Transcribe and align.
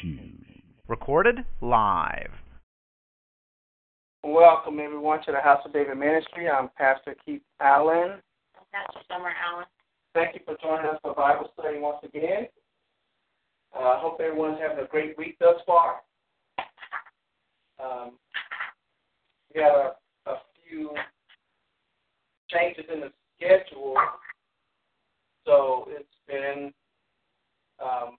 Shoes. 0.00 0.62
Recorded 0.88 1.44
live. 1.60 2.30
Welcome 4.22 4.80
everyone 4.80 5.20
to 5.24 5.32
the 5.32 5.40
House 5.40 5.60
of 5.64 5.72
David 5.72 5.96
Ministry. 5.98 6.48
I'm 6.48 6.68
Pastor 6.76 7.14
Keith 7.24 7.42
Allen. 7.60 8.20
Pastor 8.72 9.00
Summer 9.08 9.30
Allen. 9.52 9.66
Thank 10.14 10.34
you 10.34 10.40
for 10.44 10.56
joining 10.62 10.90
us 10.90 10.98
for 11.02 11.14
Bible 11.14 11.50
study 11.58 11.78
once 11.78 11.98
again. 12.04 12.46
Uh, 13.74 13.78
I 13.78 13.94
uh, 13.94 14.00
hope 14.00 14.20
everyone's 14.20 14.58
having 14.60 14.84
a 14.84 14.88
great 14.88 15.16
week 15.18 15.36
thus 15.38 15.60
far. 15.66 16.00
Um, 17.82 18.12
we 19.54 19.62
have 19.62 19.72
a, 19.72 20.30
a 20.30 20.36
few 20.68 20.90
changes 22.50 22.84
in 22.92 23.00
the 23.00 23.12
schedule, 23.36 23.94
so 25.44 25.88
it's 25.90 26.08
been 26.26 26.72
um, 27.82 28.16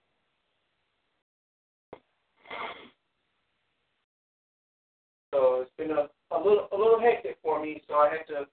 so 5.34 5.61
it's 5.61 5.71
been 5.77 5.91
a, 5.91 6.07
a 6.35 6.38
little 6.38 6.67
a 6.71 6.77
little 6.77 6.99
hectic 6.99 7.38
for 7.43 7.61
me, 7.61 7.81
so 7.88 7.95
I 7.95 8.09
had 8.09 8.27
to 8.27 8.48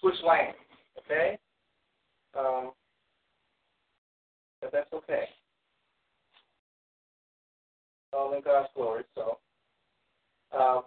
switch 0.00 0.14
lanes. 0.26 0.54
Okay, 0.98 1.38
um, 2.38 2.72
but 4.60 4.72
that's 4.72 4.92
okay. 4.92 5.24
All 8.12 8.32
in 8.34 8.42
God's 8.42 8.68
glory. 8.74 9.04
So 9.14 9.38
um, 10.56 10.82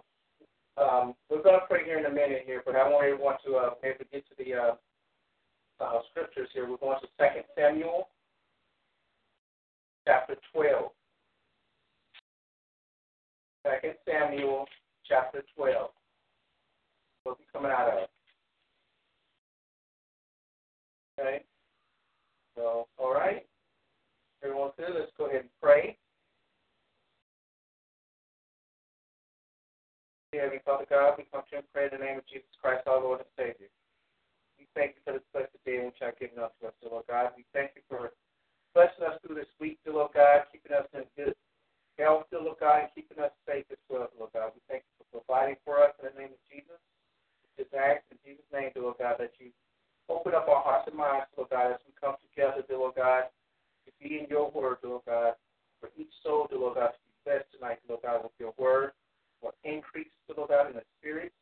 um, 0.78 1.14
we're 1.30 1.42
going 1.42 1.60
to 1.60 1.66
pray 1.68 1.84
here 1.84 1.98
in 1.98 2.06
a 2.06 2.10
minute 2.10 2.42
here, 2.46 2.62
but 2.64 2.76
I 2.76 2.88
want 2.88 3.04
everyone 3.04 3.36
to 3.46 3.56
uh, 3.56 3.70
maybe 3.82 4.04
get 4.12 4.24
to 4.28 4.44
the 4.44 4.54
uh, 4.54 4.74
uh, 5.84 6.00
scriptures 6.10 6.48
here. 6.54 6.68
We're 6.68 6.78
going 6.78 6.98
to 7.00 7.08
Second 7.18 7.44
Samuel 7.56 8.08
chapter 10.06 10.36
twelve. 10.52 10.92
Second 13.66 13.94
Samuel 14.06 14.64
chapter 15.08 15.42
12. 15.56 15.90
We'll 17.24 17.34
be 17.34 17.42
coming 17.52 17.72
out 17.72 17.88
of? 17.88 18.08
Okay. 21.18 21.42
So, 22.54 22.86
all 22.96 23.12
right. 23.12 23.44
everyone, 24.44 24.70
good. 24.78 24.94
Let's 24.94 25.10
go 25.18 25.26
ahead 25.26 25.40
and 25.40 25.50
pray. 25.60 25.98
Heavenly 30.32 30.60
Father 30.64 30.86
God, 30.88 31.14
we 31.18 31.24
come 31.32 31.42
to 31.50 31.56
you 31.56 31.58
and 31.58 31.72
pray 31.72 31.88
in 31.90 31.98
the 31.98 32.04
name 32.04 32.18
of 32.18 32.26
Jesus 32.28 32.52
Christ, 32.62 32.86
our 32.86 33.00
Lord 33.02 33.24
and 33.24 33.32
Savior. 33.34 33.72
We 34.60 34.68
thank 34.76 34.94
you 34.94 35.02
for 35.02 35.18
this 35.18 35.26
blessed 35.32 35.58
day 35.64 35.82
which 35.82 35.96
you 35.98 36.06
have 36.06 36.18
given 36.20 36.38
us, 36.38 36.52
Lord 36.62 37.04
God. 37.08 37.32
We 37.34 37.44
thank 37.50 37.72
you 37.74 37.82
for 37.88 38.12
blessing 38.76 39.10
us 39.10 39.18
through 39.24 39.34
this 39.34 39.50
week, 39.58 39.80
Lord 39.88 40.12
God, 40.14 40.44
keeping 40.52 40.76
us 40.76 40.86
in 40.94 41.02
good 41.16 41.34
health, 41.98 42.28
Lord 42.32 42.60
God, 42.60 42.86
and 42.86 42.92
keeping 42.94 43.18
us 43.18 43.32
safe 43.48 43.66
as 43.72 43.80
well, 43.88 44.08
Lord 44.16 44.32
God. 44.32 44.52
We 44.54 44.60
thank 44.68 44.84
you 44.86 44.94
for 45.00 45.20
providing 45.20 45.56
for 45.64 45.82
us 45.82 45.96
in 46.00 46.12
the 46.12 46.16
name 46.16 46.32
of 46.32 46.42
Jesus. 46.48 46.80
We 47.42 47.64
just 47.64 47.74
ask 47.74 48.04
in 48.12 48.20
Jesus' 48.24 48.46
name, 48.52 48.70
Lord 48.76 49.00
God, 49.00 49.16
that 49.18 49.32
you 49.40 49.50
open 50.08 50.36
up 50.36 50.48
our 50.48 50.62
hearts 50.62 50.86
and 50.86 50.96
minds, 50.96 51.26
Lord 51.36 51.50
God, 51.50 51.72
as 51.74 51.82
we 51.84 51.92
come 51.96 52.16
together, 52.20 52.62
Lord 52.70 52.94
God, 52.94 53.32
to 53.88 53.90
be 53.98 54.20
in 54.20 54.26
your 54.30 54.52
word, 54.52 54.78
Lord 54.84 55.02
God, 55.08 55.34
for 55.80 55.90
each 55.96 56.12
soul, 56.22 56.46
Lord 56.52 56.76
God, 56.76 56.92
to 56.94 57.00
be 57.02 57.12
blessed 57.24 57.48
tonight, 57.56 57.80
Lord 57.88 58.02
God, 58.04 58.22
with 58.22 58.36
your 58.38 58.54
word 58.56 58.92
for 59.40 59.52
increase, 59.64 60.10
Lord 60.34 60.50
God, 60.50 60.70
in 60.70 60.76
the 60.76 60.86
spirit. 60.98 61.32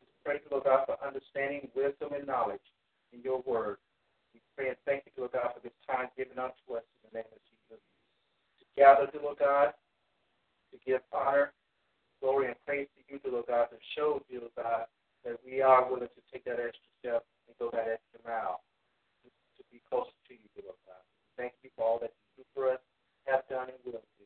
We 0.00 0.08
pray, 0.24 0.40
Lord 0.50 0.64
God, 0.64 0.86
for 0.86 0.96
understanding, 1.00 1.68
wisdom, 1.74 2.12
and 2.12 2.26
knowledge 2.26 2.64
in 3.12 3.22
your 3.22 3.42
word. 3.46 3.78
We 4.34 4.40
pray 4.56 4.68
and 4.68 4.76
thank 4.84 5.04
you, 5.06 5.12
Lord 5.16 5.32
God, 5.32 5.54
for 5.54 5.60
this 5.62 5.76
time 5.88 6.08
given 6.16 6.38
unto 6.38 6.76
us 6.76 6.84
in 7.02 7.10
the 7.10 7.18
name 7.18 7.30
of 7.32 7.40
Jesus. 7.48 7.49
To 8.76 8.80
gather, 8.80 9.10
Lord 9.22 9.38
God, 9.38 9.74
to 10.72 10.78
give 10.86 11.00
honor, 11.12 11.52
glory, 12.20 12.46
and 12.48 12.56
praise 12.66 12.88
to 12.96 13.02
you, 13.08 13.18
Lord 13.30 13.46
God, 13.48 13.66
to 13.70 13.76
show, 13.96 14.22
Lord 14.30 14.52
God, 14.56 14.86
that 15.24 15.38
we 15.44 15.60
are 15.60 15.90
willing 15.90 16.08
to 16.08 16.22
take 16.32 16.44
that 16.44 16.60
extra 16.60 16.90
step 17.00 17.24
and 17.48 17.56
go 17.58 17.70
that 17.72 17.88
extra 17.88 18.20
mile 18.24 18.62
to, 19.24 19.28
to 19.28 19.62
be 19.72 19.82
closer 19.88 20.14
to 20.28 20.34
you, 20.34 20.48
Lord 20.62 20.78
God. 20.86 21.02
Thank 21.36 21.54
you 21.62 21.70
for 21.76 21.84
all 21.84 21.98
that 22.00 22.12
you 22.36 22.44
do 22.44 22.44
for 22.54 22.70
us, 22.70 22.80
have 23.26 23.42
done, 23.48 23.68
and 23.68 23.78
will 23.84 24.00
do. 24.00 24.24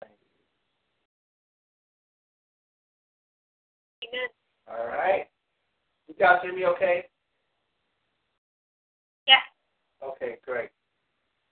thank 0.00 0.12
Amen. 4.08 4.28
All 4.68 4.86
right. 4.86 5.26
You 6.08 6.14
guys 6.18 6.38
hear 6.42 6.54
me 6.54 6.64
okay? 6.66 7.04
Yeah. 9.26 9.44
Okay, 10.02 10.36
great. 10.44 10.70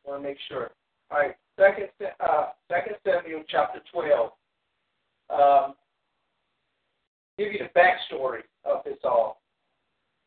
Want 0.05 0.23
to 0.23 0.29
make 0.29 0.39
sure. 0.49 0.71
All 1.11 1.19
right. 1.19 1.37
Second, 1.59 1.89
uh, 2.21 2.47
Second 2.71 2.97
Samuel 3.05 3.43
chapter 3.49 3.81
twelve. 3.93 4.33
Um, 5.31 5.75
give 7.39 7.53
you 7.53 7.59
the 7.59 7.79
backstory 7.79 8.41
of 8.65 8.85
this 8.85 8.99
all. 9.05 9.41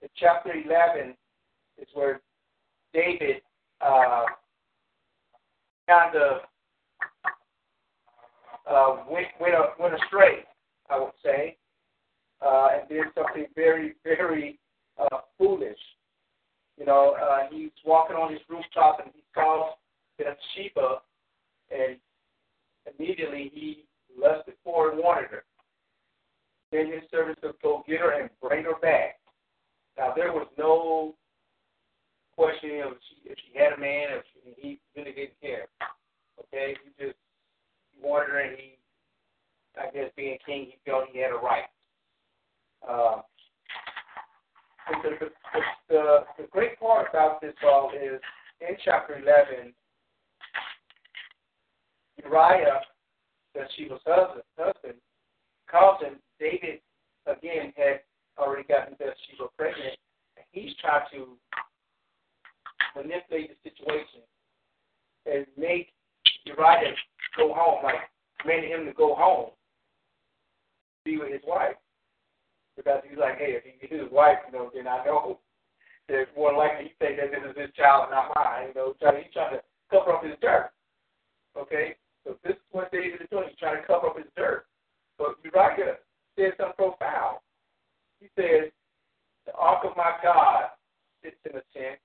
In 0.01 0.09
chapter 0.16 0.51
eleven 0.53 1.16
is 1.78 1.88
where 1.94 2.22
David 2.94 3.41
uh, 3.81 4.25
kind 5.88 6.16
of 6.16 6.41
uh, 8.69 9.03
went 9.09 9.28
went, 9.40 9.56
went 9.79 9.94
astray. 9.94 10.46
I 10.90 11.00
would 11.00 11.11
say 11.23 11.56
uh, 12.46 12.69
and 12.73 12.90
did 12.90 13.06
something 13.16 13.46
very, 13.56 13.96
very 14.03 14.59
uh, 14.97 15.19
foolish. 15.38 15.78
You 16.78 16.85
know, 16.85 17.16
uh, 17.22 17.47
he's 17.51 17.72
walking 17.85 18.16
on 18.16 18.31
his 18.31 18.41
rooftop 18.50 19.00
and 19.03 19.11
he 19.13 19.22
saw 19.34 19.72
Bathsheba, 20.17 21.01
and 21.72 21.97
immediately 22.88 23.52
he 23.53 23.85
lusted 24.18 24.56
for 24.63 24.91
and 24.91 25.00
wanted 25.00 25.30
her. 25.30 25.44
Then 26.72 26.88
his 26.88 27.02
servants 27.09 27.41
would 27.44 27.59
go 27.62 27.84
get 27.88 28.00
her 28.00 28.19
and 28.19 28.30
bring 28.41 28.63
her 28.66 28.80
back. 28.81 29.19
Now 29.97 30.13
there 30.16 30.31
was 30.31 30.47
no 30.58 31.16
question 32.35 32.81
of 32.85 32.94
if 32.94 32.97
she, 33.09 33.29
if 33.29 33.38
she 33.38 33.59
had 33.59 33.74
a 33.74 33.79
man, 33.79 34.08
if 34.12 34.24
she, 34.31 34.62
he 34.62 34.79
really 34.96 35.12
didn't 35.12 35.41
care. 35.41 35.66
Okay, 36.40 36.75
he 36.84 37.06
just 37.06 37.18
he 37.91 38.08
wanted 38.08 38.29
her, 38.29 38.40
and 38.40 38.58
he, 38.58 38.78
I 39.78 39.91
guess, 39.91 40.12
being 40.16 40.38
king, 40.46 40.68
he 40.68 40.78
felt 40.85 41.06
he 41.12 41.19
had 41.19 41.31
a 41.31 41.35
right. 41.35 41.68
Uh, 42.88 43.22
the, 45.03 45.09
the, 45.19 45.29
the, 45.90 46.18
the 46.38 46.47
great 46.50 46.79
part 46.79 47.08
about 47.09 47.41
this 47.41 47.53
all 47.63 47.91
is 47.91 48.22
in 48.62 48.75
chapter 48.84 49.19
11, 49.19 49.74
Uriah, 52.24 52.81
that 53.56 53.68
she 53.75 53.90
husband, 53.90 54.96
calls 55.69 56.02
him, 56.02 56.16
David, 56.40 56.81
again, 57.25 57.74
had 57.75 58.02
already 58.38 58.68
gotten 58.68 58.96
Bathsheba 59.00 59.50
pregnant, 59.57 59.97
and 60.38 60.46
he's 60.52 60.74
trying 60.81 61.06
to 61.13 61.38
manipulate 62.96 63.52
the 63.52 63.69
situation 63.69 64.22
and 65.25 65.46
make 65.58 65.90
Uriah 66.46 66.94
go 67.38 67.53
home, 67.53 67.84
like 67.84 67.96
commanded 68.41 68.72
him 68.72 68.85
to 68.85 68.94
go 68.94 69.16
home, 69.16 69.52
be 71.06 71.18
with 71.18 71.31
his 71.31 71.41
wife 71.47 71.75
because 72.79 73.02
he's 73.09 73.19
like, 73.19 73.38
hey, 73.38 73.59
if 73.59 73.63
he 73.63 73.75
is 73.96 74.03
his 74.03 74.12
wife, 74.12 74.38
you 74.47 74.58
know, 74.58 74.72
then 74.74 74.88
I 74.88 75.03
know 75.06 75.40
that 76.08 76.25
more 76.35 76.56
likely 76.56 76.85
he 76.85 76.91
think 76.97 77.19
that 77.19 77.31
this 77.31 77.44
is 77.52 77.59
his 77.59 77.75
child, 77.75 78.08
not 78.09 78.31
mine. 78.35 78.69
You 78.69 78.74
know, 78.74 78.94
he's 79.19 79.34
trying 79.34 79.59
to 79.59 79.62
cover 79.91 80.13
up 80.13 80.24
his 80.24 80.40
dirt. 80.41 80.72
Okay, 81.58 81.96
so 82.29 82.38
this 82.44 82.53
is 82.53 82.69
what 82.69 82.91
David 82.91 83.22
is 83.22 83.28
doing. 83.31 83.45
He's 83.50 83.57
trying 83.57 83.81
to 83.81 83.88
cover 83.88 84.07
up 84.07 84.17
his 84.17 84.28
dirt. 84.38 84.67
But 85.17 85.38
Uriah 85.44 85.97
said 86.35 86.53
something 86.57 86.75
profound. 86.78 87.40
He 88.19 88.29
says, 88.35 88.72
"The 89.47 89.53
ark 89.53 89.84
of 89.84 89.97
my 89.97 90.19
God 90.22 90.69
sits 91.23 91.44
in 91.45 91.57
a 91.57 91.63
tent. 91.73 92.00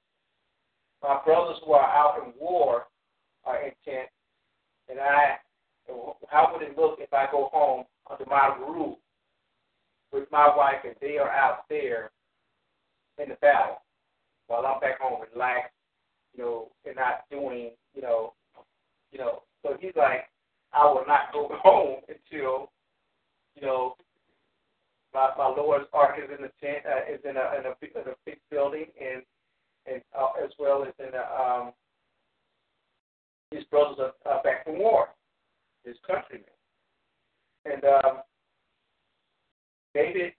My 1.03 1.23
brothers 1.25 1.59
who 1.63 1.75
are 1.75 1.85
out 1.85 2.25
in 2.25 2.33
war 2.41 2.89
are 3.45 3.63
in 3.63 3.75
tent, 3.85 4.09
and 4.89 4.99
I. 4.99 5.39
How 6.31 6.51
would 6.51 6.63
it 6.63 6.79
look 6.79 6.99
if 7.01 7.13
I 7.13 7.31
go 7.31 7.51
home 7.53 7.85
under 8.11 8.25
my 8.25 8.57
roof 8.57 8.97
with 10.11 10.31
my 10.33 10.49
wife 10.57 10.83
and 10.85 10.97
they 11.03 11.19
are 11.19 11.31
out 11.31 11.69
there 11.69 12.11
in 13.19 13.29
the 13.29 13.35
battle 13.43 13.83
while 14.47 14.65
I'm 14.65 14.81
back 14.81 14.99
home 14.99 15.21
relaxed, 15.35 15.75
you 16.33 16.43
know, 16.43 16.73
and 16.87 16.97
not 16.97 17.29
doing, 17.31 17.73
you 17.95 18.01
know, 18.01 18.33
you 19.13 19.19
know. 19.19 19.43
So 19.65 19.77
he's 19.81 19.97
like, 19.97 20.29
I 20.73 20.85
will 20.85 21.05
not 21.09 21.33
go 21.33 21.49
home 21.63 22.01
until, 22.09 22.71
you 23.57 23.63
know, 23.63 23.97
my 25.13 25.31
my 25.39 25.47
Lord's 25.49 25.87
ark 25.93 26.19
is 26.23 26.31
in 26.31 26.43
the 26.43 26.51
tent, 26.61 26.85
uh, 26.87 27.13
is 27.13 27.21
in 27.25 27.37
a 27.37 27.59
in 27.59 27.67
a, 27.67 28.01
in 28.01 28.09
a 28.13 28.17
big 28.27 28.39
building, 28.51 28.87
and 29.01 29.23
and 29.87 30.03
uh, 30.19 30.45
as 30.45 30.51
well 30.59 30.83
as 30.83 30.93
in 30.99 31.15
a, 31.15 31.43
um, 31.43 31.73
his 33.51 33.65
brothers 33.65 33.99
are, 34.01 34.31
are 34.31 34.43
back 34.43 34.65
from 34.65 34.79
war, 34.79 35.09
his 35.85 35.97
countrymen, 36.07 36.45
and 37.65 37.85
um, 37.85 38.19
David 39.95 40.33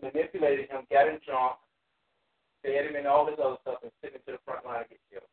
manipulated 0.00 0.70
him, 0.70 0.86
got 0.90 1.08
him 1.08 1.18
drunk, 1.26 1.56
fed 2.62 2.86
him 2.86 2.96
and 2.96 3.06
all 3.06 3.26
this 3.26 3.40
other 3.42 3.56
stuff, 3.62 3.78
and 3.82 3.90
sent 4.00 4.14
him 4.14 4.20
to 4.26 4.32
the 4.32 4.38
front 4.44 4.64
line 4.64 4.84
to 4.84 4.88
get 4.90 5.00
killed. 5.10 5.30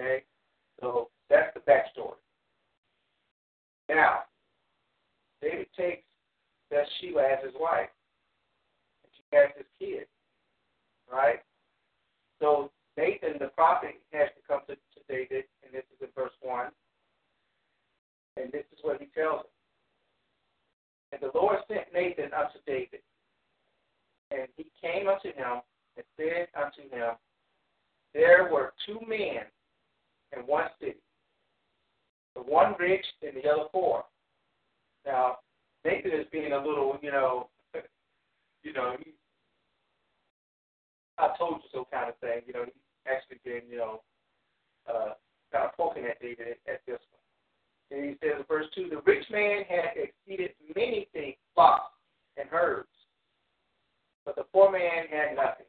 Okay? 0.00 0.24
So 0.80 1.10
that's 1.28 1.52
the 1.54 1.60
backstory. 1.60 2.14
Now, 3.88 4.20
David 5.42 5.66
takes 5.76 6.02
Bathsheba 6.70 7.20
as 7.20 7.44
his 7.44 7.54
wife. 7.58 7.88
And 9.04 9.12
she 9.16 9.36
has 9.36 9.50
his 9.56 9.66
kid. 9.78 10.06
Right? 11.10 11.40
So 12.40 12.70
Nathan, 12.96 13.38
the 13.40 13.48
prophet, 13.48 14.00
has 14.12 14.28
to 14.36 14.42
come 14.46 14.60
to, 14.68 14.74
to 14.74 15.00
David, 15.08 15.44
and 15.64 15.72
this 15.72 15.84
is 15.94 16.02
in 16.02 16.08
verse 16.14 16.34
1. 16.42 16.66
And 18.36 18.52
this 18.52 18.64
is 18.72 18.78
what 18.82 19.00
he 19.00 19.06
tells 19.14 19.40
him. 19.40 19.52
And 21.12 21.20
the 21.22 21.30
Lord 21.34 21.58
sent 21.66 21.92
Nathan 21.94 22.30
unto 22.34 22.58
David. 22.66 23.00
And 24.30 24.46
he 24.56 24.70
came 24.80 25.08
unto 25.08 25.28
him 25.28 25.62
and 25.96 26.04
said 26.16 26.48
unto 26.54 26.82
him, 26.94 27.14
There 28.12 28.50
were 28.52 28.74
two 28.86 29.00
men 29.08 29.48
in 30.36 30.42
one 30.46 30.66
city, 30.80 30.96
the 32.34 32.42
one 32.42 32.74
rich 32.78 33.04
and 33.22 33.36
the 33.36 33.48
other 33.48 33.68
poor. 33.72 34.04
Now, 35.06 35.38
Nathan 35.84 36.12
is 36.12 36.26
being 36.32 36.52
a 36.52 36.58
little, 36.58 36.98
you 37.02 37.10
know, 37.10 37.48
you 38.62 38.72
know, 38.72 38.96
he, 38.98 39.12
I 41.18 41.34
told 41.38 41.62
you 41.62 41.68
so 41.72 41.86
kind 41.92 42.08
of 42.08 42.18
thing. 42.18 42.42
You 42.46 42.52
know, 42.52 42.64
he's 42.64 42.74
actually 43.06 43.38
been, 43.44 43.68
you 43.70 43.78
know, 43.78 44.02
uh, 44.88 45.12
kind 45.52 45.64
of 45.64 45.76
poking 45.76 46.04
at 46.04 46.20
David 46.20 46.48
at, 46.48 46.72
at 46.72 46.80
this 46.86 47.00
one. 47.10 47.98
And 47.98 48.10
he 48.10 48.16
says 48.20 48.36
in 48.38 48.44
verse 48.46 48.66
2 48.74 48.88
The 48.90 49.00
rich 49.06 49.24
man 49.30 49.62
had 49.68 49.96
exceeded 49.96 50.50
many 50.76 51.08
things, 51.12 51.36
flocks 51.54 51.92
and 52.36 52.48
herds, 52.48 52.88
but 54.24 54.36
the 54.36 54.44
poor 54.52 54.70
man 54.70 55.06
had 55.10 55.36
nothing 55.36 55.66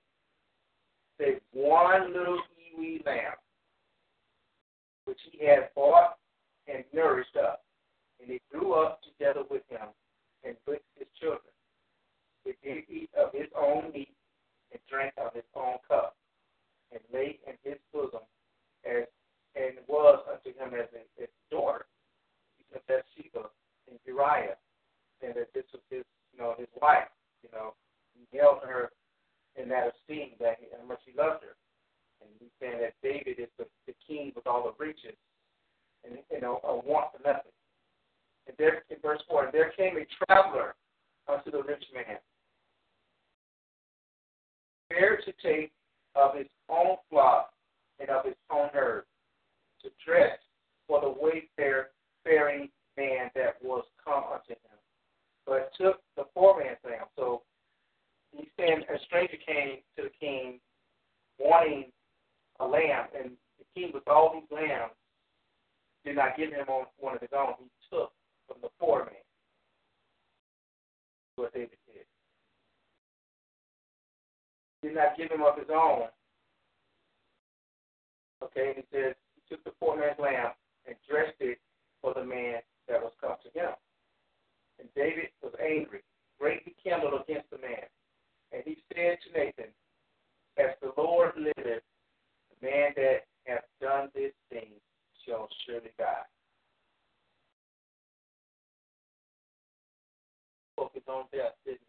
save 1.19 1.39
one 1.51 2.13
little 2.13 2.39
ewe 2.77 2.99
lamb, 3.05 3.33
which 5.09 5.17
he 5.31 5.43
had 5.43 5.73
bought 5.73 6.21
and 6.67 6.85
nourished 6.93 7.35
up. 7.35 7.65
And 8.21 8.29
it 8.29 8.43
grew 8.53 8.73
up 8.73 9.01
together 9.01 9.41
with 9.49 9.63
him 9.67 9.89
and 10.45 10.55
with 10.67 10.85
his 10.93 11.07
children. 11.19 11.49
It 12.45 12.61
did 12.61 12.85
eat 12.87 13.09
of 13.17 13.33
his 13.33 13.49
own 13.57 13.91
meat 13.91 14.13
and 14.71 14.79
drank 14.87 15.13
of 15.17 15.33
his 15.33 15.49
own 15.55 15.81
cup, 15.89 16.15
and 16.91 17.01
lay 17.11 17.39
in 17.47 17.57
his 17.65 17.81
bosom 17.91 18.21
as 18.85 19.09
and 19.55 19.81
was 19.87 20.21
unto 20.29 20.53
him 20.53 20.77
as 20.77 20.87
a, 20.93 21.01
his 21.19 21.33
daughter 21.49 21.89
of 22.75 22.85
Bathsheba 22.85 23.49
and 23.89 23.97
Uriah, 24.05 24.61
and 25.25 25.33
that 25.33 25.49
this 25.55 25.65
was 25.73 25.81
his, 25.89 26.05
you 26.31 26.37
know, 26.37 26.53
his 26.57 26.69
wife. 26.79 27.09
You 27.41 27.49
know, 27.51 27.73
he 28.13 28.37
held 28.37 28.61
her 28.61 28.91
in 29.57 29.69
that 29.69 29.89
esteem 29.89 30.37
that 30.39 30.57
he, 30.59 30.67
how 30.69 30.85
much 30.87 31.01
he 31.03 31.17
loved 31.17 31.41
her. 31.43 31.57
And 32.21 32.29
he's 32.39 32.49
saying 32.59 32.79
that 32.81 32.95
David 33.01 33.39
is 33.39 33.49
the, 33.57 33.65
the 33.87 33.93
king 34.07 34.31
with 34.35 34.47
all 34.47 34.63
the 34.63 34.83
riches 34.83 35.15
and 36.03 36.17
you 36.31 36.41
know 36.41 36.59
a 36.63 36.75
want 36.75 37.07
for 37.11 37.27
nothing. 37.27 37.51
And 38.47 38.55
there 38.57 38.83
in 38.89 38.97
verse 39.01 39.21
four, 39.27 39.45
and 39.45 39.53
there 39.53 39.71
came 39.77 39.97
a 39.97 40.25
traveler 40.25 40.75
unto 41.27 41.51
the 41.51 41.63
rich 41.63 41.83
man, 41.93 42.17
prepared 44.89 45.23
to 45.25 45.33
take 45.43 45.71
of 46.15 46.35
his 46.35 46.47
own 46.69 46.97
flock 47.09 47.51
and 47.99 48.09
of 48.09 48.25
his 48.25 48.35
own 48.49 48.69
herd, 48.73 49.03
to 49.83 49.89
dress 50.05 50.37
for 50.87 51.01
the 51.01 51.09
wayfarer 51.09 51.89
faring 52.23 52.69
man 52.97 53.29
that 53.35 53.55
was 53.63 53.83
come 54.03 54.23
unto 54.33 54.51
him, 54.51 54.79
but 55.45 55.71
took 55.79 56.01
the 56.17 56.23
poor 56.35 56.59
man's 56.59 56.77
lamb. 56.83 57.05
So 57.15 57.43
he's 58.31 58.47
saying 58.57 58.81
a 58.93 58.97
stranger 59.05 59.37
came 59.45 59.77
to 59.97 60.03
the 60.03 60.11
king 60.19 60.59
wanting 61.37 61.91
a 62.59 62.65
lamb, 62.65 63.07
and 63.17 63.31
the 63.57 63.65
king 63.73 63.91
with 63.93 64.07
all 64.07 64.33
these 64.33 64.49
lambs 64.51 64.93
did 66.05 66.15
not 66.15 66.37
give 66.37 66.51
him 66.51 66.65
one 66.99 67.15
of 67.15 67.21
his 67.21 67.29
own. 67.35 67.53
He 67.59 67.69
took 67.89 68.11
from 68.47 68.57
the 68.61 68.69
poor 68.79 69.05
man. 69.05 69.25
What 71.35 71.53
David 71.53 71.77
did. 71.87 72.05
Did 74.81 74.95
not 74.95 75.17
give 75.17 75.31
him 75.31 75.41
of 75.41 75.57
his 75.57 75.69
own. 75.73 76.07
Okay, 78.43 78.73
he 78.75 78.83
says 78.91 79.15
he 79.35 79.41
took 79.49 79.63
the 79.63 79.71
poor 79.79 79.97
man's 79.97 80.19
lamb 80.19 80.51
and 80.87 80.95
dressed 81.09 81.39
it 81.39 81.59
for 82.01 82.13
the 82.13 82.23
man 82.23 82.61
that 82.87 83.01
was 83.01 83.11
come 83.21 83.35
to 83.43 83.59
him. 83.59 83.71
And 84.79 84.87
David 84.95 85.29
was 85.43 85.53
angry, 85.59 85.99
greatly 86.39 86.73
kindled 86.81 87.21
against 87.21 87.49
the 87.51 87.57
man. 87.57 87.87
And 88.51 88.63
he 88.65 88.77
said 88.87 89.17
to 89.23 89.37
Nathan, 89.37 89.71
As 90.57 90.71
the 90.81 90.91
Lord 90.97 91.33
liveth, 91.37 91.83
man 92.61 92.91
that 92.95 93.25
hath 93.45 93.65
done 93.81 94.09
this 94.13 94.33
thing 94.49 94.69
shall 95.25 95.47
surely 95.65 95.91
die. 95.97 96.27
His 100.93 101.03
own 101.07 101.23
death, 101.31 101.53
didn't 101.65 101.79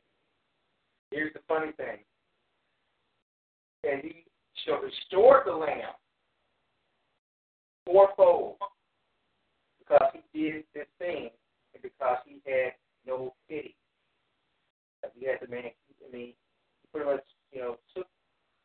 he? 1.11 1.17
Here's 1.17 1.33
the 1.33 1.41
funny 1.49 1.73
thing. 1.73 1.99
And 3.85 4.03
he 4.03 4.25
shall 4.65 4.81
restore 4.81 5.43
the 5.47 5.53
lamb 5.53 5.95
fourfold 7.87 8.57
because 9.79 10.11
he 10.13 10.39
did 10.39 10.65
this 10.75 10.87
thing 10.99 11.31
and 11.75 11.83
because 11.83 12.19
he 12.27 12.41
had 12.47 12.73
no 13.07 13.35
pity. 13.49 13.75
He 15.19 15.27
had 15.27 15.39
the 15.41 15.49
man, 15.49 15.65
I 15.65 16.13
mean, 16.13 16.35
he 16.35 16.89
pretty 16.93 17.11
much, 17.11 17.25
you 17.53 17.61
know, 17.61 17.77
took 17.97 18.07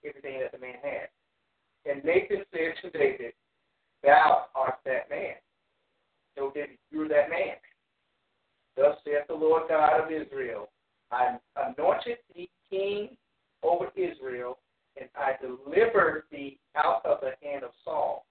everything 0.05 0.39
that 0.41 0.51
the 0.51 0.59
man 0.59 0.75
had. 0.83 1.07
And 1.85 2.03
Nathan 2.03 2.43
said 2.51 2.73
to 2.81 2.89
David, 2.97 3.33
Thou 4.03 4.45
art 4.55 4.79
that 4.85 5.09
man. 5.09 5.35
So 6.37 6.51
David, 6.53 6.77
you're 6.91 7.07
that 7.07 7.29
man. 7.29 7.55
Thus 8.75 8.97
saith 9.05 9.27
the 9.27 9.35
Lord 9.35 9.63
God 9.69 10.01
of 10.01 10.11
Israel, 10.11 10.69
I 11.11 11.37
anointed 11.55 12.17
thee 12.33 12.49
king 12.69 13.15
over 13.63 13.91
Israel, 13.95 14.57
and 14.99 15.09
I 15.15 15.33
delivered 15.41 16.23
thee 16.31 16.59
out 16.75 17.05
of 17.05 17.19
the 17.21 17.33
hand 17.41 17.63
of 17.63 17.71
Saul. 17.83 18.25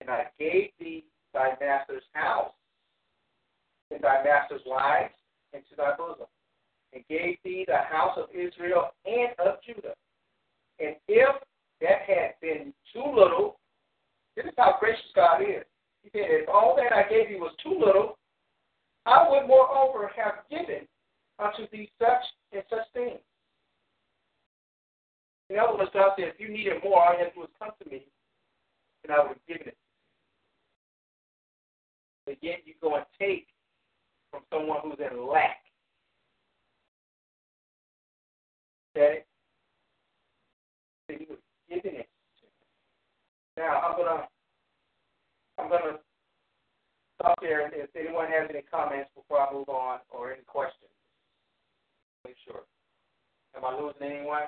And 0.00 0.10
I 0.10 0.26
gave 0.38 0.70
thee 0.78 1.04
thy 1.32 1.54
master's 1.60 2.02
house, 2.12 2.52
and 3.90 4.02
thy 4.02 4.22
master's 4.24 4.60
wives 4.66 5.14
into 5.52 5.76
thy 5.76 5.96
bosom, 5.96 6.26
and 6.92 7.02
gave 7.08 7.36
thee 7.44 7.64
the 7.66 7.78
house 7.78 8.18
of 8.18 8.28
Israel 8.34 8.90
and 9.06 9.30
of 9.38 9.56
Judah. 9.64 9.94
And 10.80 10.96
if 11.08 11.36
that 11.84 12.08
had 12.08 12.40
been 12.40 12.72
too 12.92 13.04
little, 13.04 13.60
this 14.36 14.46
is 14.46 14.56
how 14.56 14.76
gracious 14.80 15.12
God 15.14 15.42
is. 15.42 15.64
He 16.02 16.10
said, 16.12 16.26
if 16.28 16.48
all 16.48 16.74
that 16.76 16.92
I 16.92 17.08
gave 17.08 17.30
you 17.30 17.38
was 17.38 17.54
too 17.62 17.78
little, 17.78 18.18
I 19.06 19.28
would 19.28 19.46
moreover 19.46 20.10
have 20.16 20.48
given 20.50 20.88
unto 21.38 21.68
thee 21.70 21.90
such 22.00 22.24
and 22.52 22.62
such 22.68 22.88
things. 22.92 23.20
In 25.50 25.58
other 25.58 25.76
words, 25.76 25.90
God 25.92 26.12
said, 26.16 26.32
if 26.34 26.40
you 26.40 26.48
needed 26.48 26.82
more, 26.82 27.04
all 27.04 27.12
you 27.12 27.24
have 27.24 27.34
to 27.34 27.40
do 27.40 27.46
come 27.58 27.70
to 27.82 27.90
me, 27.90 28.02
and 29.04 29.12
I 29.12 29.20
would 29.20 29.36
have 29.36 29.46
given 29.46 29.68
it 29.68 29.76
but 32.26 32.36
yet 32.40 32.60
you 32.64 32.74
go 32.80 32.96
and 32.96 33.04
take 33.18 33.48
from 34.30 34.42
someone 34.52 34.78
who's 34.82 34.98
in 34.98 35.26
lack. 35.26 35.58
Okay? 38.96 39.24
Giving 41.68 42.00
it. 42.00 42.08
Now 43.56 43.80
I'm 43.80 43.96
gonna 43.96 44.28
I'm 45.58 45.68
gonna 45.68 45.98
stop 47.16 47.38
there 47.40 47.70
if 47.72 47.90
anyone 47.96 48.26
has 48.26 48.48
any 48.50 48.62
comments 48.62 49.10
before 49.14 49.40
I 49.40 49.52
move 49.52 49.68
on 49.68 50.00
or 50.10 50.32
any 50.32 50.42
questions. 50.42 50.90
Make 52.24 52.36
sure. 52.46 52.62
Am 53.56 53.64
I 53.64 53.78
losing 53.78 54.02
anyone? 54.02 54.42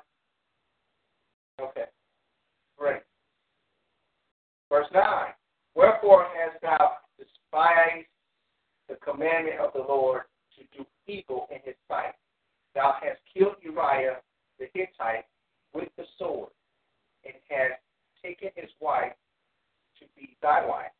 Okay. 1.61 1.85
Great. 2.77 3.01
Verse 4.69 4.87
9. 4.93 5.03
Wherefore 5.75 6.25
hast 6.35 6.61
thou 6.61 6.97
despised 7.17 8.07
the 8.89 8.95
commandment 8.95 9.59
of 9.59 9.71
the 9.73 9.79
Lord 9.79 10.23
to 10.57 10.77
do 10.77 10.85
evil 11.07 11.47
in 11.51 11.59
his 11.63 11.75
sight. 11.87 12.13
Thou 12.75 12.95
hast 13.01 13.19
killed 13.33 13.55
Uriah 13.61 14.17
the 14.59 14.67
Hittite 14.73 15.25
with 15.73 15.89
the 15.97 16.03
sword, 16.17 16.49
and 17.27 17.35
has 17.49 17.71
taken 18.23 18.49
his 18.55 18.69
wife 18.79 19.13
to 19.99 20.05
be 20.15 20.37
thy 20.41 20.65
wife, 20.65 20.91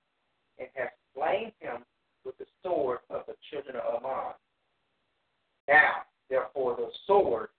and 0.60 0.68
has 0.74 0.90
slain 1.16 1.52
him 1.60 1.84
with 2.26 2.38
the 2.38 2.46
sword 2.62 3.00
of 3.10 3.22
the 3.28 3.36
children 3.50 3.76
of 3.78 4.04
Ammon. 4.04 4.34
Now, 5.68 6.04
therefore, 6.30 6.76
the 6.76 6.90
sword 7.06 7.50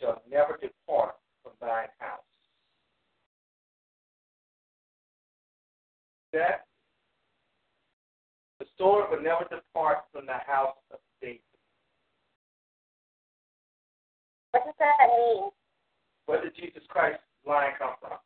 shall 0.00 0.22
never 0.30 0.58
depart 0.60 1.14
from 1.42 1.52
thine 1.60 1.88
house. 1.98 2.20
That 6.32 6.66
the 8.58 8.66
sword 8.76 9.10
will 9.10 9.22
never 9.22 9.44
depart 9.44 10.04
from 10.12 10.26
the 10.26 10.38
house 10.46 10.76
of 10.92 10.98
David. 11.20 11.40
What 14.50 14.64
does 14.64 14.74
that 14.78 15.08
mean? 15.08 15.50
What 16.26 16.42
did 16.42 16.56
Jesus 16.56 16.82
Christ's 16.88 17.22
line 17.46 17.70
come 17.78 17.94
from? 18.00 18.18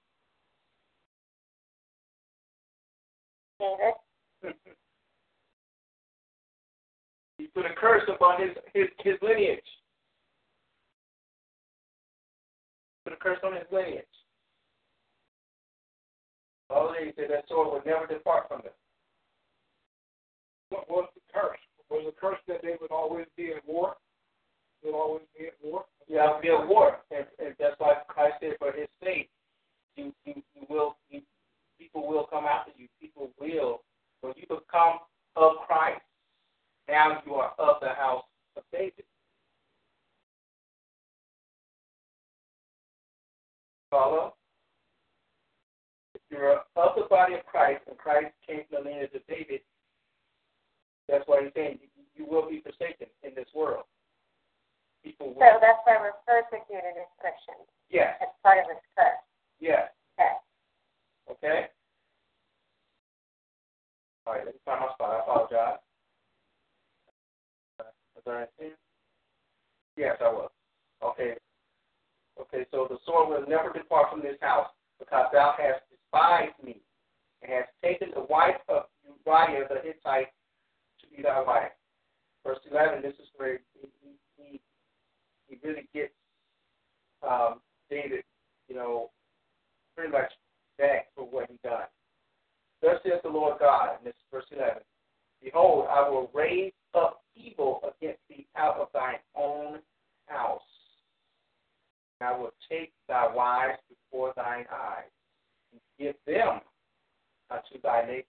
Mm-hmm. 3.61 3.91
David. 4.43 4.57
he 7.39 7.47
put 7.49 7.67
a 7.67 7.75
curse 7.79 8.03
upon 8.09 8.41
his, 8.41 8.51
his, 8.75 8.87
his 9.05 9.15
lineage. 9.23 9.61
Put 13.05 13.13
a 13.13 13.17
curse 13.17 13.39
on 13.45 13.55
his 13.55 13.65
lineage. 13.71 14.05
All 16.71 16.93
they 16.93 17.13
said 17.17 17.31
that 17.31 17.49
sword 17.49 17.69
would 17.73 17.87
never 17.87 18.07
depart 18.07 18.49
from 18.49 18.61
them. 18.63 18.73
What 20.71 20.89
was 20.89 21.09
the 21.15 21.21
curse? 21.35 21.59
Was 21.91 22.05
the 22.07 22.21
curse 22.21 22.39
that 22.47 22.63
they 22.63 22.77
would 22.81 22.93
always 22.93 23.27
be 23.37 23.53
at 23.53 23.67
war? 23.67 23.97
Would 24.83 24.95
always 24.95 25.23
be 25.39 25.47
at 25.47 25.55
war? 25.63 25.85
Yeah, 26.09 26.25
it'll 26.25 26.41
be 26.41 26.49
a 26.49 26.67
war, 26.67 26.99
and, 27.11 27.27
and 27.39 27.55
that's 27.59 27.79
why 27.79 27.95
Christ 28.09 28.37
said, 28.41 28.57
for 28.59 28.73
His 28.73 28.89
sake, 29.03 29.29
you 29.97 30.13
you, 30.25 30.43
you 30.55 30.67
will 30.69 30.97
you, 31.11 31.21
people 31.79 32.07
will 32.07 32.25
come 32.25 32.45
after 32.45 32.73
you. 32.77 32.89
People 33.01 33.31
will 33.39 33.83
when 34.21 34.33
you 34.37 34.43
become 34.43 35.01
of 35.37 35.53
Christ. 35.67 36.01
Now 36.89 37.23
you 37.25 37.35
are 37.35 37.53
of 37.59 37.77
the 37.81 37.89
house 37.89 38.25
of 38.57 38.63
David. 38.73 39.05
Follow? 43.91 44.35
If 46.15 46.21
you're 46.31 46.61
of 46.77 46.93
the 46.97 47.07
body 47.09 47.35
of 47.35 47.45
Christ 47.47 47.83
and 47.89 47.99
Christ 47.99 48.33
came 48.47 48.63
from 48.69 48.85
the 48.85 48.91
lineage 48.91 49.15
of 49.15 49.27
David, 49.29 49.61
that's 51.09 51.25
why 51.27 51.43
he's 51.43 51.53
saying 51.55 51.79
you, 51.83 52.25
you 52.25 52.31
will 52.31 52.49
be 52.49 52.63
forsaken 52.63 53.09
in 53.23 53.35
this 53.35 53.49
world. 53.55 53.85
People. 55.03 55.33
So 55.39 55.49
that's 55.61 55.81
why 55.85 55.97
we're 56.01 56.17
persecuted 56.29 56.93
as 57.01 57.09
Christians. 57.19 57.65
yes, 57.89 58.17
That's 58.21 58.37
part 58.43 58.59
of 58.61 58.67
this 58.69 58.83
curse. 58.97 59.23
yes. 59.61 59.89
Okay. 60.19 60.35
Okay? 61.31 61.61
All 64.27 64.35
right, 64.35 64.45
let 64.45 64.55
me 64.55 64.61
find 64.65 64.81
my 64.81 64.93
spot. 64.93 65.11
I 65.17 65.21
apologize. 65.21 65.79
Uh, 67.81 67.85
Was 68.17 68.25
I 68.61 68.63
in? 68.63 68.73
Yes, 69.97 70.17
I 70.21 70.29
was. 70.29 70.51
Okay. 71.03 71.35
Okay, 72.41 72.67
so 72.71 72.87
the 72.89 72.99
sword 73.07 73.29
will 73.29 73.49
never 73.49 73.73
depart 73.73 74.11
from 74.11 74.21
this 74.21 74.37
house, 74.41 74.69
because 74.99 75.27
thou 75.33 75.55
hast 75.59 75.81
despised 75.91 76.57
me, 76.65 76.81
and 77.43 77.53
hast 77.53 77.69
taken 77.83 78.11
the 78.15 78.25
wife 78.29 78.61
of 78.69 78.85
Uriah 79.27 79.65
the 79.69 79.81
Hittite 79.83 80.29
to 81.01 81.07
be 81.17 81.23
thy 81.23 81.41
wife. 81.43 81.73
Verse 82.45 82.59
11, 82.71 83.03
this 83.03 83.15
is 83.21 83.29
where 83.37 83.61
he, 83.75 83.89
he, 84.03 84.09
he, 85.51 85.59
really 85.67 85.89
gets 85.93 86.13
um, 87.29 87.61
David, 87.91 88.25
you 88.69 88.75
know, 88.75 89.11
pretty 89.97 90.13
much 90.13 90.33
back 90.79 91.09
for 91.15 91.25
what 91.25 91.51
he 91.51 91.59
done. 91.63 91.85
Thus 92.81 93.01
says 93.03 93.21
the 93.23 93.29
Lord 93.29 93.59
God, 93.59 93.97
and 93.99 94.07
this 94.07 94.15
is 94.15 94.27
verse 94.33 94.45
11, 94.51 94.83
Behold, 95.43 95.87
I 95.91 96.09
will 96.09 96.31
raise 96.33 96.73
up 96.95 97.23
evil 97.35 97.81
against 97.83 98.21
thee 98.29 98.47
out 98.57 98.77
of 98.77 98.89
thine 98.93 99.19
own 99.35 99.79
house. 100.27 100.61
And 102.21 102.29
I 102.29 102.39
will 102.39 102.53
take 102.71 102.93
thy 103.09 103.33
wives 103.35 103.79
before 103.89 104.33
thine 104.37 104.67
eyes, 104.73 105.11
and 105.73 105.81
give 105.99 106.15
them 106.27 106.61
unto 107.51 107.81
thy 107.83 108.07
neighbor. 108.07 108.27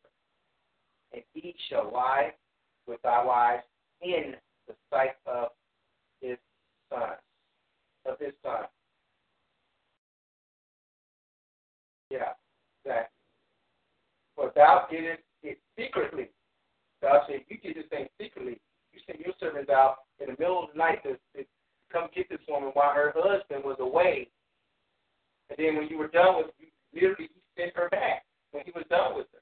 And 1.13 1.23
he 1.33 1.55
shall 1.69 1.91
lie 1.91 2.31
with 2.87 3.01
thy 3.01 3.23
wives 3.23 3.63
in 4.01 4.35
the 4.67 4.73
sight 4.89 5.15
of 5.25 5.49
his 6.21 6.37
son, 6.91 7.15
of 8.05 8.19
his 8.19 8.33
son. 8.43 8.65
Yeah, 12.11 12.35
exactly. 12.83 13.15
For 14.35 14.51
thou 14.55 14.87
didst 14.91 15.23
it 15.43 15.59
secretly. 15.79 16.29
Thou 17.01 17.23
said, 17.27 17.41
You 17.47 17.57
did 17.57 17.77
this 17.77 17.89
thing 17.89 18.07
secretly. 18.19 18.59
You 18.93 18.99
sent 19.07 19.19
your 19.21 19.33
servants 19.39 19.69
out 19.69 19.97
in 20.19 20.27
the 20.27 20.35
middle 20.37 20.63
of 20.63 20.69
the 20.73 20.77
night 20.77 21.01
to, 21.03 21.13
to 21.13 21.47
come 21.91 22.09
get 22.15 22.29
this 22.29 22.39
woman 22.47 22.71
while 22.73 22.93
her 22.93 23.13
husband 23.15 23.63
was 23.63 23.77
away. 23.79 24.27
And 25.49 25.57
then 25.57 25.75
when 25.77 25.87
you 25.87 25.97
were 25.97 26.07
done 26.07 26.37
with 26.37 26.51
you 26.59 26.67
literally 26.93 27.29
he 27.33 27.61
sent 27.61 27.75
her 27.75 27.89
back 27.89 28.23
when 28.51 28.63
he 28.65 28.71
was 28.71 28.85
done 28.89 29.15
with 29.15 29.27
her. 29.31 29.39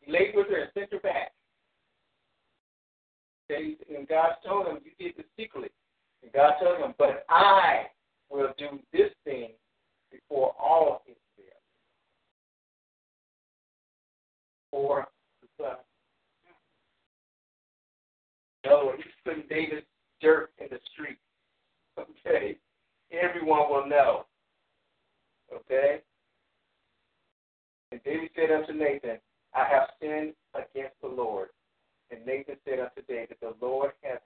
He 0.00 0.12
laid 0.12 0.34
with 0.34 0.48
her 0.48 0.62
and 0.62 0.70
sent 0.74 0.92
her 0.92 1.00
back. 1.00 1.32
And 3.48 4.08
God 4.08 4.36
told 4.46 4.66
him, 4.66 4.78
You 4.84 4.92
did 4.98 5.16
this 5.16 5.26
secretly. 5.36 5.68
And 6.22 6.32
God 6.32 6.54
told 6.62 6.78
him, 6.78 6.94
But 6.98 7.24
I 7.28 7.86
will 8.30 8.52
do 8.58 8.78
this 8.92 9.10
thing 9.24 9.50
before 10.10 10.54
all 10.58 11.02
Israel. 11.06 11.18
For 14.70 15.06
the 15.40 15.48
son. 15.62 15.76
No, 18.64 18.92
he's 18.96 19.04
putting 19.24 19.44
David's 19.48 19.86
dirt 20.20 20.50
in 20.58 20.68
the 20.70 20.78
street. 20.92 21.18
Okay? 21.98 22.56
Everyone 23.10 23.68
will 23.70 23.86
know. 23.86 24.24
Okay? 25.52 26.00
And 27.90 28.00
David 28.04 28.30
said 28.34 28.50
unto 28.50 28.72
Nathan, 28.72 29.18
I 29.54 29.66
have 29.70 29.88
sinned 30.00 30.32
against 30.54 30.94
the 31.02 31.08
Lord. 31.08 31.48
And 32.10 32.24
Nathan 32.24 32.56
said 32.66 32.78
unto 32.78 33.02
David, 33.06 33.36
The 33.40 33.54
Lord 33.60 33.92
hath 34.02 34.20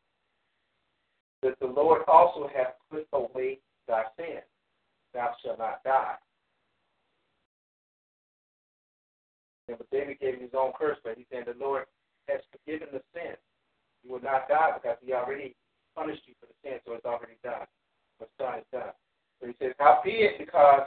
that 1.42 1.58
the 1.60 1.66
Lord 1.66 2.02
also 2.08 2.48
hath 2.54 2.74
put 2.90 3.06
away 3.12 3.58
thy 3.88 4.04
sin. 4.16 4.40
Thou 5.14 5.30
shalt 5.42 5.58
not 5.58 5.82
die. 5.84 6.16
And 9.68 9.78
but 9.78 9.90
David 9.90 10.20
gave 10.20 10.40
his 10.40 10.50
own 10.56 10.72
curse, 10.78 10.98
but 11.02 11.16
he 11.16 11.26
said, 11.30 11.44
The 11.46 11.58
Lord 11.58 11.84
has 12.28 12.40
forgiven 12.52 12.88
the 12.92 13.02
sin. 13.14 13.34
You 14.04 14.12
will 14.12 14.22
not 14.22 14.48
die 14.48 14.70
because 14.74 14.98
he 15.04 15.12
already 15.12 15.54
punished 15.96 16.22
you 16.26 16.34
for 16.40 16.46
the 16.46 16.54
sin, 16.62 16.78
so 16.86 16.94
it's 16.94 17.04
already 17.04 17.38
done. 17.42 17.66
What's 18.18 18.32
done 18.38 18.58
is 18.58 18.64
done. 18.72 18.94
So 19.40 19.48
he 19.48 19.54
says, 19.58 19.74
Howbeit, 19.78 20.38
because 20.38 20.86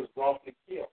was 0.00 0.08
wrongfully 0.16 0.54
killed. 0.68 0.88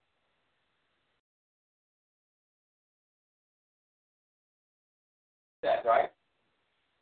That 5.61 5.85
right? 5.85 6.11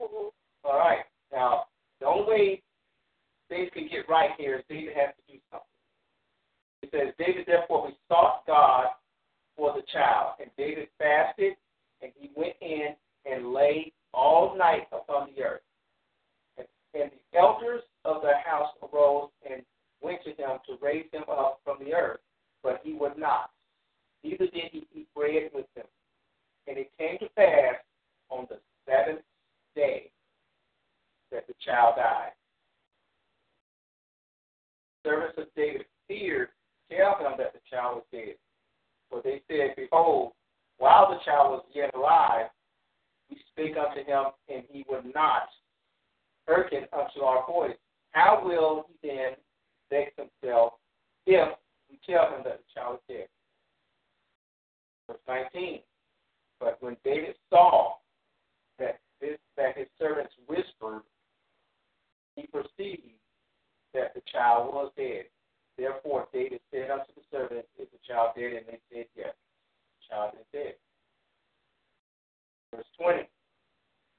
Mhm. 0.01 0.31
All 0.63 0.77
right. 0.77 1.05
Now, 1.31 1.67
the 1.99 2.05
only 2.05 2.27
way 2.27 2.63
David 3.49 3.73
can 3.73 3.87
get 3.87 4.07
right 4.07 4.31
here 4.37 4.59
is 4.59 4.65
David 4.69 4.95
has 4.95 5.15
to 5.15 5.33
do 5.33 5.39
something. 5.51 5.67
It 6.81 6.91
says, 6.91 7.13
David 7.17 7.45
therefore 7.45 7.89
besought 7.89 8.45
God 8.45 8.87
for 9.55 9.73
the 9.73 9.83
child, 9.83 10.35
and 10.39 10.49
David 10.57 10.89
fasted, 10.97 11.53
and 12.01 12.11
he 12.15 12.31
went 12.35 12.55
in 12.61 12.95
and 13.25 13.53
lay 13.53 13.91
all 14.13 14.55
night 14.57 14.87
upon 14.91 15.33
the 15.33 15.43
earth. 15.43 15.61
And, 16.57 16.67
and 16.93 17.11
the 17.11 17.37
elders 17.37 17.83
of 18.05 18.21
the 18.21 18.33
house 18.45 18.69
arose 18.81 19.29
and 19.49 19.61
went 20.03 20.23
to 20.23 20.29
him 20.31 20.59
to 20.67 20.77
raise 20.81 21.05
him 21.11 21.23
up 21.29 21.59
from 21.63 21.77
the 21.79 21.93
earth, 21.93 22.19
but 22.61 22.81
he 22.83 22.93
would 22.93 23.17
not. 23.17 23.49
Neither 24.23 24.45
did 24.45 24.71
he 24.71 24.87
eat 24.93 25.07
bread 25.15 25.49
with 25.53 25.65
them. 25.75 25.85
And 26.67 26.77
it 26.77 26.91
came 26.97 27.17
to 27.19 27.27
pass 27.35 27.75
on 28.29 28.47
the 28.49 28.57
seventh 28.85 29.21
day 29.75 30.11
that 31.31 31.47
the 31.47 31.53
child 31.65 31.95
died. 31.97 32.31
Servants 35.05 35.37
of 35.37 35.47
David 35.55 35.85
feared 36.07 36.49
tell 36.89 37.17
him 37.17 37.37
that 37.37 37.53
the 37.53 37.59
child 37.69 37.95
was 37.95 38.03
dead. 38.11 38.35
For 39.09 39.21
they 39.23 39.41
said, 39.49 39.75
Behold, 39.75 40.31
while 40.77 41.09
the 41.09 41.19
child 41.25 41.51
was 41.51 41.65
yet 41.73 41.93
alive, 41.95 42.47
we 43.29 43.37
spake 43.51 43.75
unto 43.77 44.03
him, 44.05 44.25
and 44.49 44.63
he 44.69 44.85
would 44.89 45.13
not 45.13 45.49
hearken 46.47 46.85
unto 46.93 47.21
our 47.21 47.45
voice. 47.45 47.75
How 48.11 48.41
will 48.43 48.85
he 48.87 49.07
then 49.07 49.33
vex 49.89 50.11
himself 50.17 50.73
if 51.25 51.49
we 51.89 51.99
tell 52.05 52.29
him 52.29 52.43
that 52.43 52.59
the 52.59 52.79
child 52.79 52.99
is 53.09 53.15
dead? 53.15 53.27
Verse 55.07 55.19
19. 55.27 55.79
But 56.59 56.77
when 56.81 56.97
David 57.03 57.35
saw 57.49 57.95
that 58.79 58.99
this, 59.19 59.37
that 59.57 59.77
his 59.77 59.87
servants 59.99 60.33
whispered, 60.47 61.01
he 62.35 62.47
perceived 62.47 63.13
that 63.93 64.13
the 64.13 64.21
child 64.31 64.73
was 64.73 64.91
dead. 64.97 65.25
Therefore 65.77 66.27
David 66.33 66.61
said 66.71 66.89
unto 66.89 67.13
the 67.15 67.23
servants, 67.31 67.67
Is 67.79 67.87
the 67.91 67.99
child 68.07 68.31
dead? 68.37 68.53
And 68.53 68.65
they 68.67 68.79
said, 68.91 69.05
Yes, 69.15 69.33
the 69.99 70.15
child 70.15 70.33
is 70.39 70.45
dead. 70.51 70.75
Verse 72.73 72.85
20. 72.99 73.23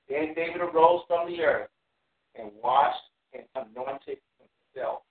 Then 0.08 0.34
David 0.34 0.60
arose 0.60 1.02
from 1.08 1.28
the 1.30 1.40
earth 1.42 1.70
and 2.34 2.50
washed 2.62 2.96
and 3.32 3.44
anointed 3.54 4.18
himself. 4.74 5.02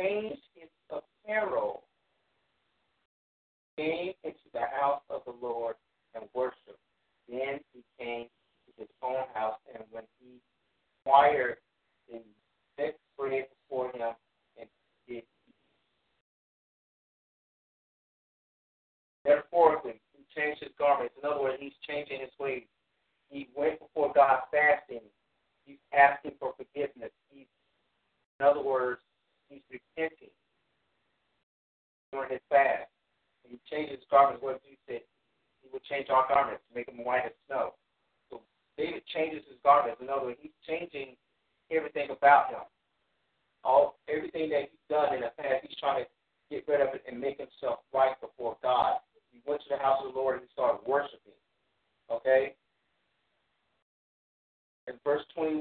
Changed 0.00 0.42
his 0.54 0.68
apparel, 0.90 1.84
came 3.76 4.12
into 4.24 4.38
the 4.52 4.60
house 4.80 5.02
of 5.10 5.22
the 5.26 5.34
Lord 5.40 5.76
and 6.14 6.24
worshiped. 6.34 6.78
Then 7.28 7.60
he 7.72 7.84
came 7.98 8.26
to 8.66 8.72
his 8.78 8.88
own 9.02 9.24
house, 9.34 9.58
and 9.74 9.84
when 9.90 10.04
he 10.20 10.40
inquired, 11.04 11.56
he 12.06 12.18
set 12.76 12.98
bread 13.18 13.46
before 13.68 13.92
him 13.92 14.14
and 14.58 14.68
did. 15.06 15.22
Metaphorically, 19.24 20.00
he 20.16 20.24
changed 20.34 20.62
his 20.62 20.72
garments. 20.78 21.14
In 21.22 21.28
other 21.28 21.40
words, 21.40 21.58
he's 21.60 21.72
changing 21.88 22.20
his 22.20 22.30
ways. 22.40 22.64
He 23.30 23.48
went 23.54 23.78
before 23.78 24.12
God 24.14 24.40
fasting. 24.50 25.00
He's 25.64 25.78
asking 25.96 26.32
for 26.40 26.54
forgiveness. 26.56 27.12
He's, 27.30 27.46
in 28.40 28.46
other 28.46 28.62
words, 28.62 29.00
he's 29.52 29.80
repenting 29.80 30.32
during 32.10 32.32
his 32.32 32.44
fast. 32.48 32.88
He 33.44 33.60
changes 33.68 34.00
his 34.00 34.08
garments. 34.08 34.42
What 34.42 34.60
you 34.64 34.76
say? 34.88 35.04
He 35.60 35.68
would 35.72 35.84
change 35.84 36.08
our 36.08 36.26
garments, 36.28 36.64
to 36.68 36.74
make 36.74 36.86
them 36.86 37.04
white 37.04 37.26
as 37.26 37.36
snow. 37.46 37.74
So 38.30 38.40
David 38.78 39.04
changes 39.12 39.44
his 39.48 39.60
garments. 39.62 40.00
In 40.00 40.08
other 40.08 40.32
words, 40.32 40.40
he's 40.40 40.56
changing 40.66 41.16
everything 41.70 42.08
about 42.10 42.50
him. 42.50 42.64
All 43.64 44.00
everything 44.08 44.50
that 44.50 44.72
he's 44.72 44.86
done 44.88 45.14
in 45.14 45.20
the 45.20 45.30
past, 45.36 45.68
he's 45.68 45.78
trying 45.78 46.04
to 46.04 46.08
get 46.50 46.66
rid 46.66 46.80
of 46.80 46.94
it 46.94 47.04
and 47.06 47.20
make 47.20 47.38
himself 47.38 47.80
right 47.94 48.18
before 48.20 48.56
God. 48.62 48.98
He 49.30 49.40
went 49.46 49.62
to 49.62 49.68
the 49.70 49.78
house 49.78 50.00
of 50.04 50.12
the 50.12 50.18
Lord 50.18 50.40
and 50.40 50.44
he 50.44 50.52
started 50.52 50.80
worshiping. 50.86 51.38
Okay? 52.10 52.54
In 54.88 54.94
verse 55.04 55.22
21, 55.34 55.60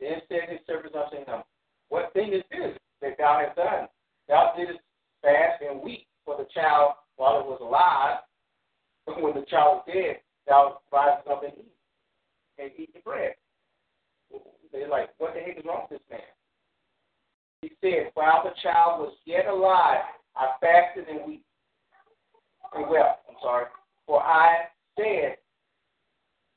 then 0.00 0.22
said 0.28 0.48
his 0.48 0.60
servants 0.66 0.96
unto 0.96 1.18
him, 1.18 1.42
What 1.88 2.12
thing 2.12 2.32
is 2.32 2.42
this 2.50 2.76
that 3.00 3.16
thou 3.18 3.42
hast 3.44 3.56
done? 3.56 3.88
Thou 4.28 4.54
didst 4.56 4.80
fast 5.22 5.62
and 5.62 5.82
weep 5.82 6.06
for 6.24 6.36
the 6.36 6.46
child 6.54 6.92
while 7.16 7.40
it 7.40 7.46
was 7.46 7.58
alive, 7.60 8.18
but 9.06 9.22
when 9.22 9.34
the 9.34 9.46
child 9.48 9.82
was 9.86 9.94
dead, 9.94 10.16
thou 10.46 10.80
risest 10.92 11.28
up 11.28 11.42
and 11.42 11.52
eat, 11.56 11.72
and 12.58 12.70
eat 12.78 12.92
the 12.92 13.00
bread. 13.00 13.34
They're 14.72 14.88
like, 14.88 15.10
What 15.18 15.34
the 15.34 15.40
heck 15.40 15.58
is 15.58 15.64
wrong 15.64 15.86
with 15.90 16.00
this 16.00 16.10
man? 16.10 16.20
He 17.62 17.72
said, 17.80 18.10
While 18.14 18.44
the 18.44 18.52
child 18.62 19.00
was 19.00 19.14
yet 19.24 19.46
alive, 19.46 20.04
I 20.36 20.48
fasted 20.60 21.08
and 21.08 21.20
wept. 21.20 21.42
And 22.74 22.90
wept, 22.90 23.24
I'm 23.28 23.36
sorry. 23.42 23.64
For 24.06 24.22
I 24.22 24.66
said, 24.96 25.36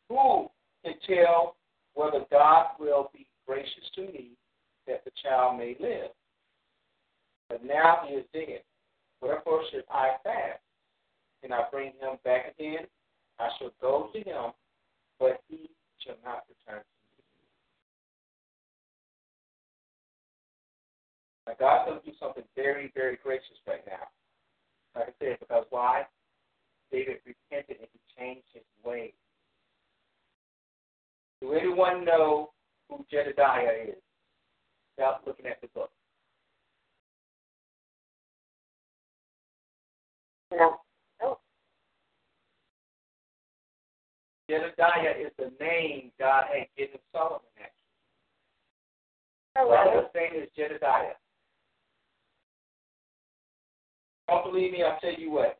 Who 0.09 0.47
can 0.83 0.93
tell 1.07 1.55
whether 1.93 2.25
God 2.31 2.67
will 2.79 3.09
be 3.13 3.25
gracious 3.47 3.89
to 3.95 4.01
me 4.01 4.31
that 4.91 5.05
the 5.05 5.11
child 5.23 5.57
may 5.57 5.75
live? 5.79 6.11
But 7.49 7.63
now 7.65 8.03
he 8.07 8.15
is 8.15 8.25
dead. 8.33 8.61
Wherefore 9.21 9.61
should 9.71 9.83
I 9.89 10.11
fast? 10.23 10.59
Can 11.41 11.53
I 11.53 11.63
bring 11.71 11.93
him 11.99 12.17
back 12.23 12.53
again? 12.57 12.85
I 13.39 13.49
shall 13.57 13.71
go 13.81 14.09
to 14.13 14.19
him, 14.19 14.51
but 15.19 15.41
he 15.47 15.69
shall 16.05 16.15
not 16.23 16.43
return 16.49 16.81
to 16.83 16.97
me. 17.17 17.23
Now, 21.47 21.53
God's 21.59 21.89
going 21.89 22.01
to 22.01 22.05
do 22.05 22.13
something 22.19 22.43
very, 22.55 22.91
very 22.93 23.17
gracious 23.23 23.57
right 23.67 23.81
now. 23.87 24.07
Like 24.95 25.09
I 25.09 25.11
said, 25.19 25.37
because 25.39 25.65
why? 25.69 26.03
David 26.91 27.17
repented 27.25 27.77
and 27.79 27.87
he 27.91 27.99
changed 28.17 28.47
his 28.53 28.63
ways. 28.85 29.13
Do 31.41 31.53
anyone 31.53 32.05
know 32.05 32.51
who 32.89 33.05
Jedediah 33.09 33.87
is? 33.87 33.95
Without 34.97 35.25
looking 35.25 35.45
at 35.45 35.61
the 35.61 35.67
book. 35.67 35.89
No. 40.51 40.57
Oh. 40.59 40.77
No. 41.21 41.37
Jedediah 44.49 45.15
is 45.17 45.31
the 45.37 45.51
name 45.63 46.11
God 46.19 46.45
had 46.53 46.67
given 46.77 46.99
Solomon, 47.13 47.39
actually. 47.55 47.77
Oh, 49.57 49.69
Solomon's 49.69 50.09
name 50.13 50.43
is 50.43 50.49
Jedediah. 50.55 51.15
Don't 54.27 54.51
believe 54.51 54.71
me, 54.71 54.83
I'll 54.83 54.99
tell 54.99 55.13
you 55.13 55.31
what. 55.31 55.57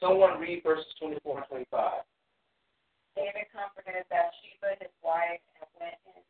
Someone 0.00 0.38
read 0.40 0.62
verses 0.64 0.86
24 1.00 1.38
and 1.38 1.46
25. 1.48 1.92
David 3.16 3.48
comforted 3.52 4.04
Bathsheba, 4.08 4.80
his 4.80 4.92
wife, 5.04 5.44
and 5.60 5.68
went 5.76 6.00
in 6.08 6.24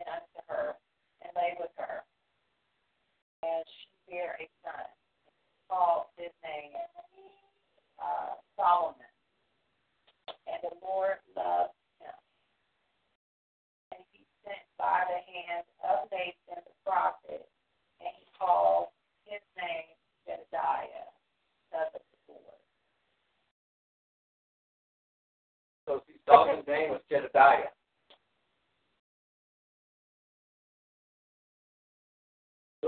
and 0.00 0.06
unto 0.06 0.40
her, 0.48 0.76
lay 1.38 1.54
with 1.62 1.70
her. 1.78 2.02
And 3.46 3.62
she 3.62 4.10
bare 4.10 4.34
a 4.42 4.50
son, 4.66 4.90
called 5.70 6.10
his 6.18 6.34
name 6.42 6.74
uh, 8.02 8.34
Solomon. 8.58 9.06
And 10.50 10.58
the 10.66 10.74
Lord 10.82 11.22
loved 11.38 11.78
him. 12.02 12.18
And 13.94 14.02
he 14.10 14.26
sent 14.42 14.66
by 14.74 15.06
the 15.06 15.22
hand 15.22 15.62
of 15.86 16.10
Nathan 16.10 16.66
the 16.66 16.74
prophet, 16.82 17.46
and 18.02 18.10
he 18.18 18.26
called 18.34 18.90
his 19.22 19.44
name 19.54 19.94
Jedediah, 20.26 21.06
son 21.70 21.86
of 21.94 22.02
the 22.02 22.34
Lord. 22.34 22.62
So 25.86 26.02
see, 26.10 26.18
Solomon's 26.26 26.66
name 26.66 26.90
was 26.90 27.06
Jedediah. 27.06 27.70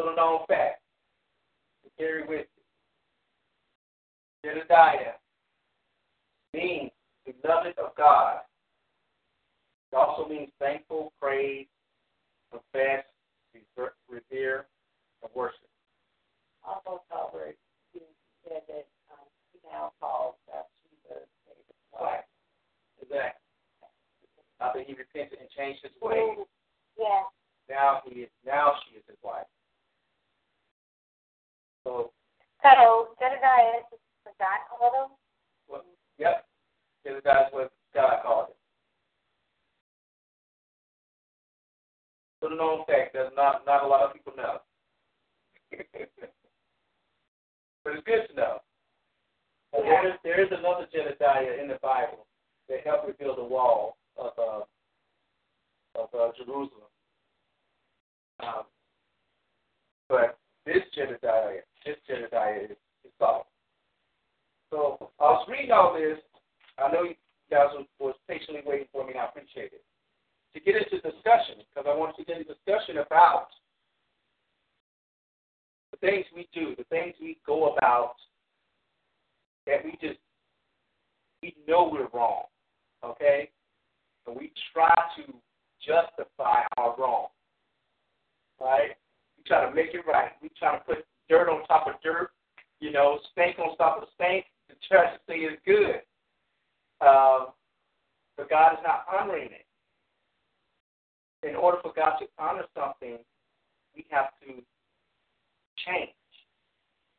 Little 0.01 0.17
known 0.17 0.39
fact 0.49 0.81
to 1.85 1.91
carry 1.99 2.23
with 2.27 2.47
you. 2.57 4.51
Jedediah 4.51 5.21
means 6.55 6.91
beloved 7.27 7.77
of 7.77 7.95
God. 7.99 8.39
It 9.93 9.97
also 9.97 10.27
means 10.27 10.49
thankful, 10.59 11.13
praise, 11.21 11.67
confess, 12.51 13.05
revere, 14.09 14.65
and 15.23 15.31
worship. 15.35 15.69
Also 16.67 17.03
covered, 17.13 17.57
you 17.93 18.01
said 18.49 18.63
that 18.69 18.87
um, 19.13 19.29
he 19.53 19.59
now 19.71 19.93
calls 20.01 20.37
Bathsheba 20.47 21.29
David's 21.45 21.77
wife. 21.93 22.25
Exactly. 23.03 23.37
After 24.63 24.81
he 24.83 24.95
repented 24.95 25.41
and 25.41 25.51
changed 25.51 25.83
his 25.83 25.93
ways, 26.01 26.39
Yeah. 26.99 27.25
now 27.69 28.01
he 28.07 28.21
is 28.21 28.31
now 28.47 28.73
she 28.89 28.97
is 28.97 29.05
his 29.07 29.19
wife. 29.23 29.45
So, 31.85 32.12
So 32.62 33.09
Jedediah 33.19 33.81
is 33.93 33.99
the 34.25 34.31
God 34.38 34.61
called 34.69 34.95
him? 34.95 35.16
well, 35.69 35.85
yep, 36.19 36.47
that's 37.05 37.53
what 37.53 37.73
God 37.95 38.23
called 38.23 38.47
it. 38.51 38.57
little 42.43 42.59
known 42.59 42.87
fact 42.87 43.12
that 43.14 43.35
not 43.37 43.66
not 43.66 43.85
a 43.85 43.87
lot 43.87 44.03
of 44.03 44.12
people 44.12 44.33
know. 44.37 44.61
but 47.85 47.95
it's 47.95 48.07
good 48.07 48.29
to 48.29 48.35
know. 48.35 48.59
And 49.73 49.85
there 49.85 50.09
is 50.09 50.14
there 50.25 50.40
is 50.40 50.49
another 50.51 50.87
Jedediah 50.93 51.61
in 51.62 51.69
the 51.69 51.79
Bible 51.83 52.27
that 52.69 52.81
helped 52.85 53.07
rebuild 53.07 53.38
the 53.38 53.45
wall 53.45 53.97
of 54.16 54.33
uh, 54.38 54.64
of 56.01 56.09
uh, 56.14 56.33
Jerusalem. 56.37 56.88
Um, 58.40 58.64
but 60.09 60.38
this 60.64 60.83
Jedediah, 60.95 61.61
this 61.85 61.97
Jedediah 62.07 62.64
is, 62.64 62.79
is 63.05 63.12
Saul. 63.19 63.47
So 64.71 65.11
I 65.19 65.25
was 65.25 65.47
reading 65.49 65.73
all 65.73 65.95
this. 65.95 66.19
I 66.79 66.90
know 66.93 67.03
you 67.03 67.14
guys 67.51 67.69
was 67.99 68.14
patiently 68.29 68.62
waiting 68.64 68.87
for 68.93 69.05
me, 69.05 69.12
and 69.12 69.21
I 69.21 69.27
appreciate 69.27 69.73
it. 69.73 69.85
To 70.55 70.61
get 70.61 70.77
into 70.77 70.97
discussion, 71.03 71.62
because 71.69 71.88
I 71.88 71.97
want 71.97 72.16
to 72.16 72.25
get 72.25 72.38
into 72.38 72.55
discussion 72.55 72.99
about 72.99 73.49
the 75.90 75.97
things 75.99 76.25
we 76.35 76.49
do, 76.55 76.75
the 76.77 76.85
things 76.85 77.14
we 77.21 77.38
go 77.47 77.75
about 77.75 78.14
that 79.66 79.85
we 79.85 79.93
just 80.01 80.19
we 81.43 81.55
know 81.66 81.88
we're 81.90 82.09
wrong, 82.12 82.45
okay? 83.05 83.51
And 84.27 84.37
we 84.37 84.53
try 84.73 84.95
to 85.16 85.33
justify 85.81 86.62
our 86.77 86.95
wrong, 86.99 87.29
right? 88.61 88.90
We 89.38 89.45
try 89.47 89.69
to 89.69 89.75
make 89.75 89.95
it 89.95 90.03
right. 90.07 90.33
We 90.43 90.51
try 90.59 90.79
to 90.79 90.85
put 90.85 90.99
dirt 91.31 91.49
on 91.49 91.64
top 91.66 91.87
of 91.87 91.95
dirt, 92.03 92.31
you 92.81 92.90
know, 92.90 93.19
spank 93.31 93.59
on 93.59 93.77
top 93.77 94.03
of 94.03 94.09
spank 94.14 94.45
to 94.69 94.75
try 94.87 95.14
say 95.29 95.37
it's 95.37 95.62
good. 95.64 96.03
Um, 97.01 97.49
but 98.37 98.51
God 98.51 98.73
is 98.73 98.79
not 98.83 99.07
honoring 99.11 99.49
it. 99.51 99.66
In 101.49 101.57
order 101.57 101.79
for 101.83 101.93
God 101.95 102.19
to 102.19 102.27
honor 102.38 102.64
something, 102.77 103.19
we 103.97 104.05
have 104.11 104.27
to 104.43 104.62
change. 105.87 106.11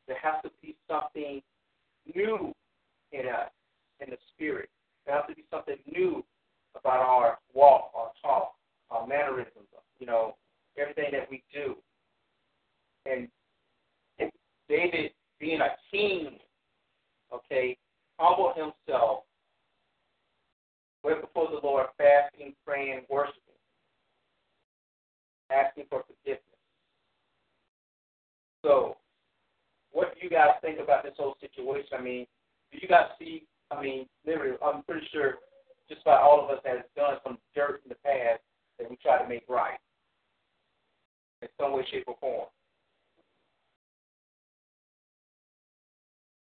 There 0.06 0.18
has 0.22 0.34
to 0.44 0.50
be 0.60 0.76
something 0.88 1.42
new 2.14 2.54
in 3.12 3.26
us, 3.26 3.50
in 4.00 4.10
the 4.10 4.16
spirit. 4.34 4.68
There 5.06 5.16
has 5.16 5.24
to 5.28 5.34
be 5.34 5.44
something 5.50 5.76
new 5.90 6.24
about 6.76 7.00
our 7.00 7.38
walk, 7.54 7.90
our 7.96 8.10
talk, 8.22 8.54
our 8.90 9.06
mannerisms, 9.06 9.66
you 9.98 10.06
know, 10.06 10.36
everything 10.78 11.10
that 11.12 11.28
we 11.30 11.42
do. 11.52 11.76
And 13.06 13.28
David, 14.68 15.12
being 15.40 15.60
a 15.60 15.70
king, 15.90 16.38
okay, 17.32 17.76
humbled 18.18 18.54
himself, 18.56 19.24
went 21.02 21.20
before 21.20 21.48
the 21.50 21.66
Lord, 21.66 21.86
fasting, 21.98 22.54
praying, 22.66 23.02
worshiping, 23.10 23.40
asking 25.50 25.84
for 25.90 26.04
forgiveness. 26.06 26.42
So, 28.64 28.96
what 29.90 30.14
do 30.14 30.20
you 30.22 30.30
guys 30.30 30.50
think 30.62 30.78
about 30.78 31.02
this 31.02 31.14
whole 31.18 31.36
situation? 31.40 31.98
I 31.98 32.02
mean, 32.02 32.26
do 32.70 32.78
you 32.80 32.88
guys 32.88 33.08
see? 33.18 33.44
I 33.70 33.82
mean, 33.82 34.06
literally, 34.26 34.56
I'm 34.64 34.82
pretty 34.84 35.06
sure 35.12 35.38
just 35.88 36.02
about 36.02 36.22
all 36.22 36.44
of 36.44 36.50
us 36.50 36.62
has 36.64 36.80
done 36.96 37.16
some 37.24 37.38
dirt 37.54 37.82
in 37.84 37.88
the 37.88 37.96
past 37.96 38.40
that 38.78 38.88
we 38.88 38.96
try 38.96 39.20
to 39.20 39.28
make 39.28 39.44
right 39.48 39.78
in 41.42 41.48
some 41.60 41.72
way, 41.72 41.84
shape, 41.90 42.04
or 42.06 42.16
form. 42.20 42.46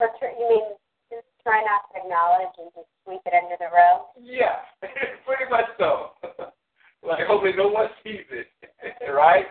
Or 0.01 0.09
you 0.23 0.49
mean 0.49 0.65
just 1.11 1.27
try 1.43 1.65
not 1.65 1.91
to 1.91 2.05
acknowledge 2.05 2.55
and 2.59 2.71
just 2.75 2.87
sweep 3.05 3.21
it 3.27 3.35
under 3.35 3.57
the 3.59 3.71
rug? 3.75 4.07
Yeah, 4.21 4.63
pretty 5.27 5.51
much 5.51 5.67
so. 5.79 6.15
like 7.03 7.27
hoping 7.27 7.57
no 7.57 7.69
one 7.69 7.89
sees 8.05 8.27
it, 8.31 8.47
right? 9.13 9.47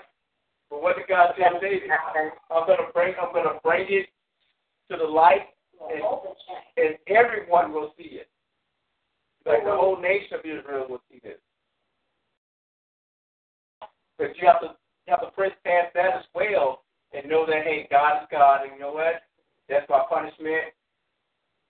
But 0.70 0.82
what 0.82 0.96
did 0.98 1.08
God 1.08 1.34
tell 1.38 1.60
David? 1.60 1.90
I'm 2.52 2.68
gonna 2.68 2.92
bring, 2.94 3.14
I'm 3.22 3.34
gonna 3.34 3.60
bring 3.64 3.88
it 3.90 4.08
to 4.92 4.98
the 4.98 5.04
light, 5.04 5.48
and, 5.90 6.04
and 6.78 6.96
everyone 7.08 7.74
will 7.74 7.94
see 7.98 8.20
it. 8.20 8.30
Like 9.46 9.64
the 9.64 9.72
whole 9.72 10.00
nation 10.00 10.40
of 10.40 10.42
Israel 10.42 10.88
will 10.90 11.02
see 11.10 11.20
this. 11.24 11.40
But 14.18 14.36
you 14.38 14.48
have 14.48 14.62
to, 14.62 14.76
you 15.08 15.12
have 15.12 15.22
to 15.22 15.32
press 15.32 15.52
past 15.64 15.94
that 15.96 16.18
as 16.18 16.26
well, 16.36 16.84
and 17.14 17.30
know 17.30 17.46
that 17.46 17.64
hey, 17.64 17.88
God 17.90 18.24
is 18.24 18.28
God, 18.32 18.64
and 18.64 18.74
you 18.74 18.80
know 18.80 18.92
what? 18.92 19.27
That's 19.69 19.89
my 19.89 20.03
punishment. 20.10 20.73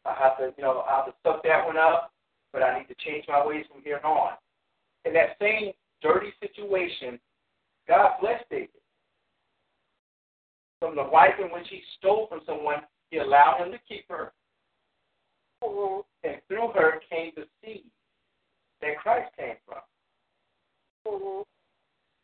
I 0.05 0.15
have 0.21 0.38
to, 0.38 0.53
you 0.57 0.63
know, 0.63 0.83
I 0.88 0.97
have 0.97 1.05
to 1.07 1.13
suck 1.23 1.43
that 1.43 1.65
one 1.65 1.77
up, 1.77 2.12
but 2.53 2.63
I 2.63 2.79
need 2.79 2.88
to 2.88 2.95
change 3.05 3.25
my 3.27 3.45
ways 3.45 3.65
from 3.71 3.81
here 3.83 3.99
on. 4.03 4.33
In 5.05 5.13
that 5.13 5.38
same 5.39 5.71
dirty 6.01 6.31
situation, 6.41 7.19
God 7.88 8.12
blessed 8.21 8.45
David. 8.49 8.69
From 10.79 10.95
the 10.95 11.03
wife 11.03 11.33
in 11.39 11.47
which 11.47 11.67
he 11.69 11.81
stole 11.97 12.27
from 12.27 12.41
someone, 12.45 12.81
he 13.10 13.17
allowed 13.17 13.57
him 13.63 13.71
to 13.71 13.79
keep 13.88 14.05
her. 14.10 14.31
Mm-hmm. 15.63 16.01
And 16.23 16.38
through 16.47 16.71
her 16.75 17.01
came 17.10 17.31
the 17.36 17.45
seed 17.63 17.86
that 18.81 18.99
Christ 19.01 19.31
came 19.38 19.55
from. 19.65 19.81
Mm-hmm. 21.07 21.41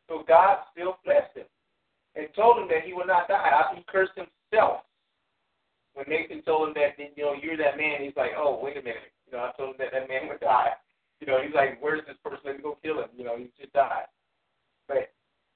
So 0.10 0.24
God 0.28 0.58
still 0.72 0.98
blessed 1.04 1.36
him 1.36 1.46
and 2.16 2.28
told 2.36 2.60
him 2.60 2.68
that 2.68 2.84
he 2.86 2.94
would 2.94 3.08
not 3.08 3.28
die. 3.28 3.50
After 3.50 3.78
he 3.78 3.86
cursed 3.88 4.12
himself. 4.16 4.82
When 5.94 6.06
Nathan 6.10 6.42
told 6.42 6.70
him 6.70 6.74
that, 6.76 6.98
you 6.98 7.24
know, 7.24 7.34
you're 7.40 7.58
that 7.58 7.78
man, 7.78 8.02
he's 8.02 8.18
like, 8.18 8.32
oh, 8.38 8.60
wait 8.62 8.78
a 8.78 8.82
minute. 8.82 9.14
You 9.28 9.38
know, 9.38 9.44
I 9.44 9.52
told 9.58 9.72
him 9.72 9.76
that 9.80 9.92
that 9.94 10.10
man 10.10 10.28
would 10.30 10.40
die. 10.40 10.74
You 11.20 11.28
know, 11.28 11.40
he's 11.44 11.54
like, 11.54 11.82
where's 11.82 12.02
this 12.08 12.18
person? 12.24 12.40
Let 12.46 12.58
me 12.58 12.64
go 12.64 12.78
kill 12.84 13.00
him. 13.00 13.10
You 13.16 13.26
know, 13.26 13.38
he 13.38 13.50
just 13.60 13.74
died. 13.74 14.10
But 14.88 15.14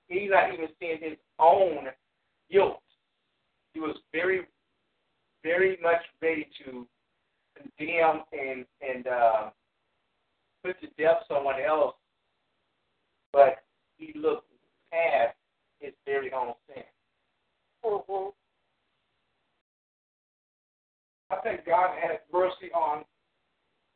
he's 0.08 0.30
not 0.30 0.54
even 0.54 0.68
seeing 0.80 1.00
his 1.02 1.18
own 1.40 1.88
guilt. 2.52 2.82
He 3.74 3.80
was 3.80 3.98
very, 4.14 4.42
very 5.44 5.78
much 5.82 6.02
ready 6.22 6.48
to 6.66 6.88
condemn 7.56 8.24
and 8.32 8.66
and 8.82 9.08
uh, 9.08 9.50
put 10.64 10.80
to 10.82 10.88
death 10.98 11.18
someone 11.28 11.56
else, 11.60 11.96
but 13.34 13.64
he 13.98 14.14
looked 14.18 14.50
past 14.92 15.36
his 15.80 15.94
very 16.06 16.32
own 16.34 16.54
sin. 16.68 16.84
Mm-hmm. 17.86 18.30
I 21.30 21.36
think 21.44 21.66
God 21.66 21.92
had 22.00 22.24
mercy 22.32 22.72
on 22.72 23.04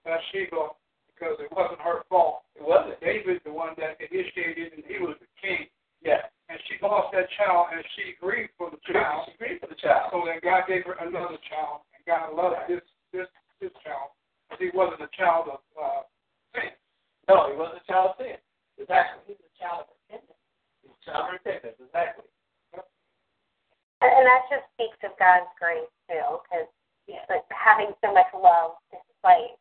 Bathsheba 0.03 0.75
because 1.13 1.37
it 1.39 1.51
wasn't 1.53 1.79
her 1.79 2.03
fault. 2.09 2.43
It 2.57 2.65
wasn't. 2.65 2.99
David, 2.99 3.39
the 3.45 3.53
one 3.53 3.77
that 3.77 4.01
initiated, 4.01 4.73
and 4.73 4.83
he 4.83 4.99
was 4.99 5.15
the 5.21 5.29
king. 5.39 5.69
Yeah. 6.03 6.25
And 6.49 6.59
she 6.67 6.75
lost 6.81 7.13
that 7.13 7.29
child, 7.37 7.71
and 7.71 7.85
she 7.95 8.17
grieved 8.19 8.51
for 8.57 8.67
the 8.67 8.81
child. 8.91 9.29
She 9.29 9.37
grieved 9.37 9.61
for 9.61 9.71
the 9.71 9.79
child. 9.79 10.11
So 10.11 10.25
then 10.25 10.43
God 10.43 10.67
gave 10.67 10.83
her 10.83 10.97
another 10.99 11.39
child, 11.47 11.87
and 11.95 12.01
God 12.03 12.35
loved 12.35 12.67
this 12.67 12.83
this 13.13 13.29
this 13.61 13.71
child. 13.85 14.11
But 14.49 14.59
he 14.59 14.73
wasn't 14.73 15.05
a 15.05 15.11
child 15.15 15.47
of 15.47 15.61
uh, 15.79 16.03
sin. 16.51 16.75
No, 17.29 17.47
he 17.47 17.55
wasn't 17.55 17.79
a 17.79 17.87
child 17.87 18.17
of 18.17 18.19
sin. 18.19 18.35
Exactly. 18.75 19.31
He 19.31 19.33
was 19.39 19.47
a 19.47 19.55
child 19.61 19.87
of 19.87 19.95
repentance. 20.03 20.41
He 20.83 20.91
was 20.91 20.97
a 20.99 21.03
child 21.07 21.23
of 21.23 21.31
repentance. 21.39 21.77
Exactly. 21.79 22.27
And, 24.01 24.11
and 24.11 24.25
that 24.25 24.41
just 24.49 24.65
speaks 24.73 24.99
of 25.05 25.13
God's 25.21 25.47
grace 25.55 25.87
too, 26.09 26.41
because 26.43 26.67
Yeah. 27.11 27.27
like 27.27 27.43
having 27.51 27.91
so 27.99 28.13
much 28.13 28.31
love 28.31 28.79
despite 28.91 29.59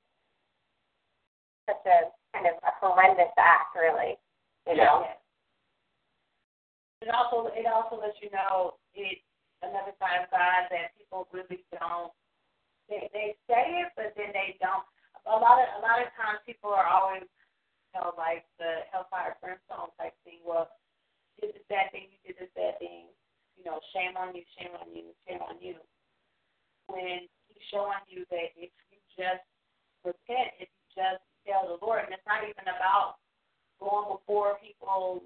such 1.66 1.82
a 1.86 2.14
kind 2.30 2.46
of 2.46 2.54
a 2.62 2.72
horrendous 2.78 3.34
act, 3.38 3.74
really. 3.74 4.14
You 4.66 4.78
know. 4.78 5.02
Yeah. 5.02 5.18
It 7.02 7.10
also 7.10 7.50
it 7.56 7.66
also 7.66 7.96
lets 7.98 8.20
you 8.20 8.30
know 8.30 8.76
it 8.94 9.18
another 9.62 9.92
sign 10.00 10.24
of 10.24 10.30
God 10.32 10.68
that 10.72 10.96
people 10.96 11.28
really 11.32 11.64
don't 11.72 12.12
they 12.88 13.08
they 13.14 13.38
say 13.46 13.86
it 13.86 13.94
but 13.96 14.12
then 14.16 14.34
they 14.34 14.58
don't 14.60 14.84
a 15.24 15.36
lot 15.36 15.62
of 15.62 15.68
a 15.78 15.80
lot 15.80 16.02
of 16.02 16.10
times 16.18 16.42
people 16.44 16.72
are 16.72 16.88
always 16.88 17.24
you 17.24 17.92
know 17.96 18.12
like 18.18 18.44
the 18.58 18.84
hellfire 18.92 19.38
brimstone 19.40 19.94
type 19.96 20.16
thing 20.26 20.42
well 20.44 20.68
you 21.38 21.48
did 21.48 21.56
this 21.56 21.68
bad 21.72 21.88
thing 21.92 22.10
you 22.10 22.20
did 22.26 22.36
this 22.36 22.52
bad 22.52 22.76
thing 22.82 23.08
you 23.56 23.64
know 23.64 23.80
shame 23.94 24.18
on 24.18 24.34
you 24.34 24.44
shame 24.58 24.74
on 24.76 24.88
you 24.92 25.12
shame 25.24 25.40
on 25.44 25.56
you 25.60 25.78
when 26.90 27.24
he's 27.48 27.64
showing 27.70 28.02
you 28.10 28.26
that 28.28 28.50
if 28.58 28.72
you 28.90 28.98
just 29.14 29.44
repent 30.04 30.52
if 30.58 30.68
you 30.68 30.84
just 30.96 31.22
tell 31.46 31.64
the 31.64 31.78
Lord 31.78 32.04
and 32.04 32.12
it's 32.12 32.26
not 32.26 32.42
even 32.42 32.66
about 32.66 33.22
going 33.78 34.18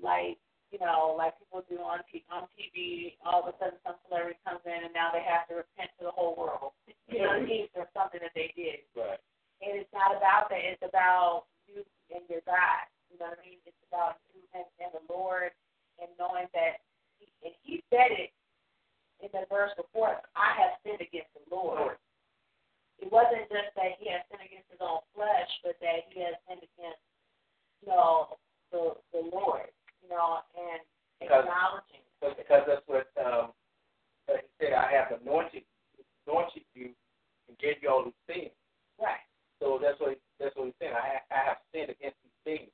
like 0.03 0.39
you 0.75 0.83
know, 0.83 1.15
like 1.15 1.39
people 1.39 1.63
do 1.71 1.79
on 1.79 2.03
T- 2.11 2.27
on 2.35 2.51
TV, 2.59 3.15
all 3.23 3.47
of 3.47 3.55
a 3.55 3.55
sudden 3.63 3.79
some 3.87 3.95
celebrity 4.11 4.43
comes 4.43 4.59
in 4.67 4.91
and 4.91 4.91
now 4.91 5.15
they 5.15 5.23
have 5.23 5.47
to 5.47 5.63
repent 5.63 5.95
to 6.03 6.11
the 6.11 6.15
whole 6.15 6.35
world. 6.35 6.75
You 7.07 7.23
know, 7.23 7.31
what 7.31 7.47
I 7.47 7.47
mean? 7.47 7.71
for 7.71 7.87
something 7.95 8.19
that 8.19 8.35
they 8.35 8.51
did. 8.59 8.83
Right. 8.99 9.23
And 9.63 9.79
it's 9.79 9.95
not 9.95 10.19
about 10.19 10.51
that. 10.51 10.59
It's 10.67 10.83
about 10.83 11.47
you 11.71 11.87
and 12.11 12.27
your 12.27 12.43
God. 12.43 12.91
You 13.07 13.23
know 13.23 13.31
what 13.31 13.39
I 13.39 13.47
mean? 13.47 13.63
It's 13.63 13.85
about 13.87 14.19
you 14.35 14.43
and, 14.51 14.67
and 14.83 14.91
the 14.99 15.05
Lord 15.07 15.55
and 16.03 16.11
knowing 16.19 16.51
that 16.59 16.83
he, 17.23 17.31
and 17.47 17.55
he 17.63 17.79
said 17.87 18.11
it 18.11 18.35
in 19.23 19.31
the 19.31 19.47
verse 19.47 19.71
before, 19.79 20.19
I 20.35 20.59
have 20.59 20.83
sinned 20.83 20.99
against 20.99 21.31
the 21.39 21.47
Lord. 21.55 22.03
It 22.99 23.15
wasn't 23.15 23.47
just 23.47 23.71
that 23.79 23.95
he 24.03 24.11
has 24.11 24.27
sinned 24.27 24.43
against 24.43 24.75
his 24.75 24.83
own 24.83 25.07
flesh, 25.15 25.51
but 25.63 25.79
that 25.79 26.11
he 26.11 26.19
has 26.27 26.35
sinned 26.51 26.67
against, 26.67 26.99
you 27.79 27.95
know, 27.95 28.35
the 28.75 28.99
the 29.15 29.23
Lord 29.31 29.71
you 30.05 30.13
know, 30.13 30.45
and 30.53 30.81
because 31.21 31.49
acknowledging. 31.49 32.05
because 32.21 32.65
that's 32.69 32.85
what 32.87 33.09
um, 33.17 33.57
uh, 34.29 34.37
he 34.37 34.49
said. 34.61 34.77
I 34.77 34.93
have 34.93 35.17
anointed 35.17 35.65
anointed 36.29 36.65
you 36.77 36.93
and 37.49 37.57
gave 37.59 37.81
you 37.81 37.89
all 37.89 38.05
these 38.05 38.25
things. 38.29 38.53
Right. 39.01 39.25
So 39.61 39.81
that's 39.81 39.99
what 40.01 40.21
that's 40.39 40.53
what 40.57 40.69
he's 40.69 40.79
saying. 40.81 40.93
I 40.93 41.25
I 41.33 41.41
have 41.49 41.65
sinned 41.73 41.89
against 41.89 42.21
these 42.21 42.41
things. 42.45 42.71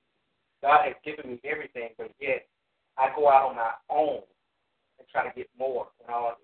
God 0.63 0.85
has 0.85 0.99
given 1.07 1.31
me 1.31 1.41
everything, 1.47 1.95
but 1.97 2.11
yet 2.21 2.47
I 2.99 3.15
go 3.15 3.31
out 3.31 3.55
on 3.55 3.57
my 3.57 3.73
own 3.89 4.27
and 4.99 5.07
try 5.09 5.25
to 5.25 5.33
get 5.33 5.49
more. 5.57 5.89
And 6.03 6.11
all 6.11 6.37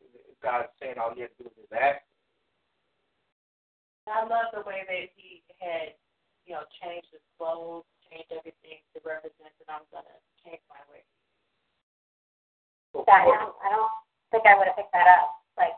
God 0.42 0.70
is 0.70 0.74
saying 0.80 0.96
all 0.96 1.12
you 1.12 1.26
have 1.26 1.34
to 1.36 1.42
do 1.44 1.50
is 1.50 1.56
just 1.66 1.74
ask. 1.74 2.00
I 4.06 4.22
love 4.22 4.54
the 4.54 4.62
way 4.62 4.86
that 4.86 5.10
he 5.18 5.42
had, 5.58 5.98
you 6.46 6.54
know, 6.54 6.62
changed 6.78 7.10
his 7.10 7.20
clothes, 7.34 7.82
changed 8.06 8.30
everything 8.30 8.78
to 8.94 9.02
represent 9.02 9.50
that 9.58 9.66
I'm 9.66 9.82
gonna 9.90 10.14
change 10.46 10.62
my 10.70 10.78
way. 10.94 11.02
So 12.94 13.02
That, 13.06 13.26
I 13.26 13.34
don't, 13.34 13.54
I 13.58 13.68
don't 13.74 13.90
think 14.30 14.46
I 14.46 14.54
would 14.56 14.70
have 14.70 14.78
picked 14.78 14.94
that 14.94 15.10
up. 15.10 15.42
Like 15.58 15.74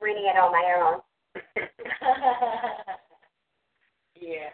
reading 0.00 0.28
it 0.28 0.36
on 0.36 0.52
my 0.52 0.66
own. 0.76 1.00
yeah. 4.20 4.52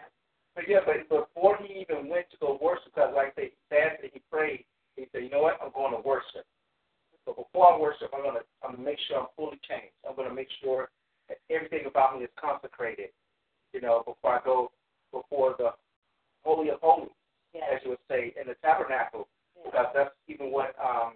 But 0.55 0.63
yeah, 0.67 0.79
but 0.85 1.09
before 1.09 1.57
he 1.61 1.73
even 1.81 2.07
went 2.07 2.29
to 2.31 2.37
go 2.39 2.57
worship, 2.61 2.95
because 2.95 3.11
like 3.15 3.33
I 3.37 3.41
say, 3.41 3.45
he 3.51 3.57
fasted, 3.69 4.11
he 4.13 4.21
prayed. 4.31 4.65
He 4.95 5.07
said, 5.11 5.23
you 5.23 5.29
know 5.29 5.41
what? 5.41 5.59
I'm 5.63 5.71
going 5.73 5.93
to 5.95 6.01
worship. 6.07 6.45
So 7.25 7.33
before 7.33 7.73
I 7.73 7.77
worship, 7.79 8.09
I'm 8.13 8.23
gonna 8.23 8.39
I'm 8.63 8.71
gonna 8.75 8.83
make 8.83 8.97
sure 9.07 9.19
I'm 9.19 9.27
fully 9.35 9.59
changed. 9.67 9.93
I'm 10.07 10.15
gonna 10.15 10.33
make 10.33 10.47
sure 10.63 10.89
that 11.27 11.37
everything 11.51 11.85
about 11.85 12.17
me 12.17 12.23
is 12.23 12.31
consecrated. 12.41 13.09
You 13.73 13.81
know, 13.81 14.01
before 14.05 14.39
I 14.39 14.41
go 14.43 14.71
before 15.13 15.55
the 15.59 15.73
holy 16.43 16.69
of 16.69 16.79
holies, 16.81 17.11
Yeah. 17.53 17.65
as 17.71 17.83
you 17.83 17.91
would 17.91 18.05
say, 18.09 18.33
in 18.39 18.47
the 18.47 18.55
tabernacle, 18.63 19.27
yeah. 19.55 19.63
because 19.65 19.87
that's 19.93 20.15
even 20.27 20.51
what 20.51 20.73
um, 20.83 21.13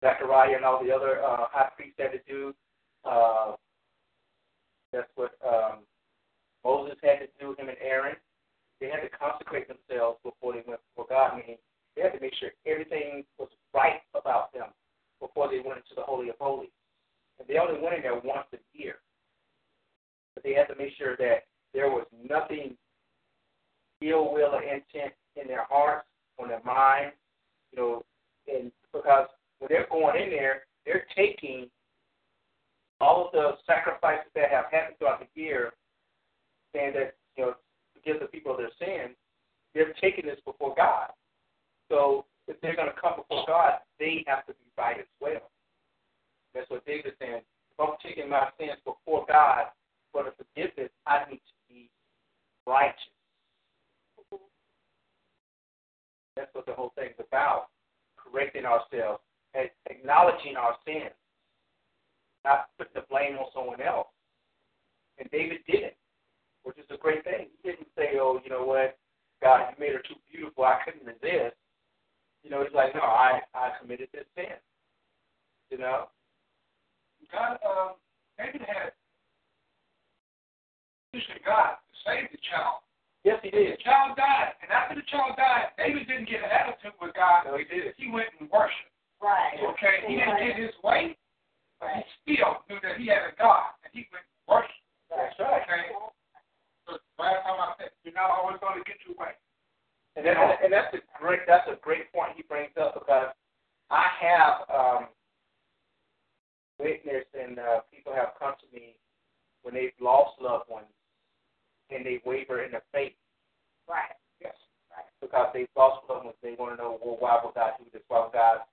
Zechariah 0.00 0.56
and 0.56 0.64
all 0.64 0.82
the 0.82 0.92
other 0.92 1.22
uh, 1.22 1.46
high 1.50 1.70
priests 1.76 1.98
had 1.98 2.12
to 2.12 2.20
do. 2.28 2.54
Uh, 3.04 3.54
that's 4.92 5.10
what 5.16 5.32
um, 5.58 5.78
Moses 6.64 6.98
had 7.02 7.18
to 7.20 7.28
do, 7.40 7.54
him 7.58 7.68
and 7.68 7.78
Aaron. 7.82 8.16
They 8.80 8.86
had 8.86 9.02
to 9.02 9.10
consecrate 9.10 9.66
themselves 9.66 10.18
before 10.22 10.52
they 10.52 10.62
went 10.66 10.80
before 10.90 11.10
God. 11.10 11.36
Meaning 11.36 11.58
they 11.96 12.02
had 12.02 12.14
to 12.14 12.20
make 12.20 12.34
sure 12.38 12.50
everything 12.66 13.24
was 13.38 13.48
right 13.74 14.00
about 14.14 14.52
them 14.52 14.70
before 15.20 15.48
they 15.50 15.58
went 15.58 15.82
into 15.82 15.96
the 15.96 16.02
Holy 16.02 16.28
of 16.28 16.36
Holies. 16.40 16.70
And 17.38 17.48
they 17.48 17.58
only 17.58 17.80
went 17.80 17.96
in 17.96 18.02
there 18.02 18.14
once 18.14 18.46
a 18.54 18.58
year. 18.72 18.96
But 20.34 20.44
they 20.44 20.54
had 20.54 20.68
to 20.68 20.76
make 20.76 20.94
sure 20.96 21.16
that 21.16 21.50
there 21.74 21.88
was 21.88 22.06
nothing 22.28 22.76
ill 24.00 24.32
will 24.32 24.54
or 24.54 24.62
intent 24.62 25.12
in 25.34 25.48
their 25.48 25.64
hearts, 25.68 26.06
on 26.38 26.48
their 26.48 26.62
minds, 26.64 27.14
you 27.72 27.78
know, 27.78 28.04
and 28.46 28.70
because 28.92 29.26
when 29.58 29.68
they're 29.68 29.88
going 29.90 30.22
in 30.22 30.30
there, 30.30 30.62
they're 30.86 31.04
taking 31.16 31.68
all 33.00 33.26
of 33.26 33.32
the 33.32 33.52
sacrifices 33.66 34.30
that 34.34 34.50
have 34.50 34.66
happened 34.70 34.96
throughout 34.98 35.20
the 35.20 35.40
year, 35.40 35.72
saying 36.74 36.94
that, 36.94 37.14
you 37.36 37.44
know, 37.44 37.54
forgive 37.94 38.20
the 38.20 38.26
people 38.26 38.52
of 38.52 38.58
their 38.58 38.70
sins, 38.78 39.14
they're 39.74 39.94
taking 40.00 40.26
this 40.26 40.40
before 40.44 40.74
God. 40.76 41.10
So 41.88 42.26
if 42.46 42.60
they're 42.60 42.76
going 42.76 42.88
to 42.88 43.00
come 43.00 43.14
before 43.16 43.44
God, 43.46 43.74
they 43.98 44.24
have 44.26 44.46
to 44.46 44.52
be 44.52 44.66
right 44.76 44.98
as 44.98 45.06
well. 45.20 45.50
That's 46.54 46.68
what 46.70 46.84
David's 46.86 47.16
saying. 47.20 47.42
If 47.42 47.80
I'm 47.80 47.94
taking 48.02 48.28
my 48.28 48.48
sins 48.58 48.78
before 48.84 49.24
God 49.28 49.66
for 50.12 50.24
the 50.24 50.32
forgiveness, 50.36 50.90
I 51.06 51.24
need 51.30 51.36
to 51.38 51.54
be 51.68 51.90
righteous. 52.66 52.96
That's 56.36 56.52
what 56.54 56.66
the 56.66 56.72
whole 56.72 56.92
thing's 56.96 57.18
about. 57.18 57.68
Correcting 58.16 58.64
ourselves, 58.64 59.20
acknowledging 59.88 60.56
our 60.56 60.76
sins, 60.84 61.14
not 62.44 62.70
putting 62.78 62.94
the 62.94 63.06
blame 63.10 63.36
on 63.36 63.50
someone 63.54 63.80
else. 63.80 64.08
And 65.18 65.28
David 65.30 65.58
didn't, 65.66 65.98
which 66.62 66.78
is 66.78 66.86
a 66.90 66.96
great 66.96 67.24
thing. 67.24 67.48
He 67.62 67.70
didn't 67.70 67.88
say, 67.96 68.18
oh, 68.20 68.40
you 68.42 68.50
know 68.50 68.64
what, 68.64 68.98
God, 69.42 69.70
you 69.70 69.76
made 69.78 69.94
her 69.94 70.02
too 70.02 70.18
beautiful. 70.30 70.64
I 70.64 70.78
couldn't 70.84 71.06
resist. 71.06 71.56
You 72.42 72.50
know, 72.50 72.62
he's 72.62 72.74
like, 72.74 72.94
no, 72.94 73.02
I, 73.02 73.40
I 73.54 73.72
committed 73.80 74.08
this 74.12 74.26
sin. 74.36 74.58
You 75.70 75.78
know? 75.78 76.08
God, 77.32 77.58
um, 77.66 77.92
David 78.38 78.62
had 78.64 78.94
petitioned 81.12 81.44
God 81.44 81.76
to 81.76 81.94
save 82.06 82.30
the 82.32 82.38
child. 82.48 82.80
Yes, 83.26 83.42
he 83.42 83.50
did. 83.50 83.76
The 83.76 83.82
child 83.84 84.16
died, 84.16 84.56
and 84.62 84.70
after 84.70 84.94
the 84.94 85.04
child 85.10 85.36
died, 85.36 85.74
David 85.76 86.06
didn't 86.08 86.30
get 86.30 86.40
an 86.40 86.48
attitude 86.48 86.96
with 87.02 87.12
God. 87.12 87.44
No, 87.44 87.58
he 87.58 87.66
did. 87.66 87.92
He 87.98 88.08
went 88.08 88.32
and 88.38 88.48
worshiped. 88.48 88.94
Right. 89.20 89.58
Okay, 89.58 90.06
he 90.06 90.16
didn't 90.16 90.38
get 90.38 90.56
his 90.56 90.72
way, 90.80 91.18
but 91.80 91.90
he 92.26 92.34
still 92.36 92.62
knew 92.68 92.78
that 92.82 92.98
he 92.98 93.06
had 93.06 93.30
a 93.30 93.34
God, 93.38 93.74
and 93.86 93.90
he 93.94 94.06
went 94.10 94.26
and 94.26 94.44
worshiped. 94.46 94.82
That's 95.10 95.38
right. 95.38 95.62
Okay. 95.62 95.90
So 96.86 96.98
last 97.18 97.44
time 97.46 97.60
I 97.60 97.72
said, 97.78 97.90
you're 98.04 98.14
not 98.14 98.30
always 98.30 98.58
going 98.60 98.78
to 98.78 98.84
get 98.84 98.98
your 99.06 99.16
way. 99.16 99.34
And, 100.16 100.26
that, 100.26 100.58
and 100.64 100.72
that's 100.72 100.92
a 100.94 101.02
great 101.20 101.46
that's 101.46 101.68
a 101.70 101.78
great 101.78 102.10
point 102.12 102.34
he 102.34 102.42
brings 102.42 102.74
up 102.74 102.94
because 102.94 103.30
I 103.90 104.06
have 104.18 104.66
um, 104.66 105.02
witnessed 106.80 107.30
and 107.38 107.58
uh, 107.58 107.86
people 107.94 108.12
have 108.12 108.34
come 108.38 108.54
to 108.58 108.68
me 108.74 108.98
when 109.62 109.74
they've 109.74 109.94
lost 110.00 110.40
loved 110.40 110.68
ones 110.68 110.90
and 111.90 112.04
they 112.04 112.20
waver 112.26 112.64
in 112.64 112.72
their 112.72 112.82
faith. 112.92 113.14
Right. 113.88 114.16
Yes. 114.42 114.54
Right. 114.90 115.06
Because 115.20 115.48
they've 115.54 115.70
lost 115.76 116.02
loved 116.10 116.24
ones, 116.24 116.36
they 116.42 116.56
want 116.58 116.76
to 116.76 116.82
know, 116.82 116.98
well, 116.98 117.16
why 117.20 117.38
would 117.44 117.54
God 117.54 117.78
do 117.78 117.84
this? 117.92 118.02
Why 118.08 118.24
would 118.24 118.32
God 118.32 118.66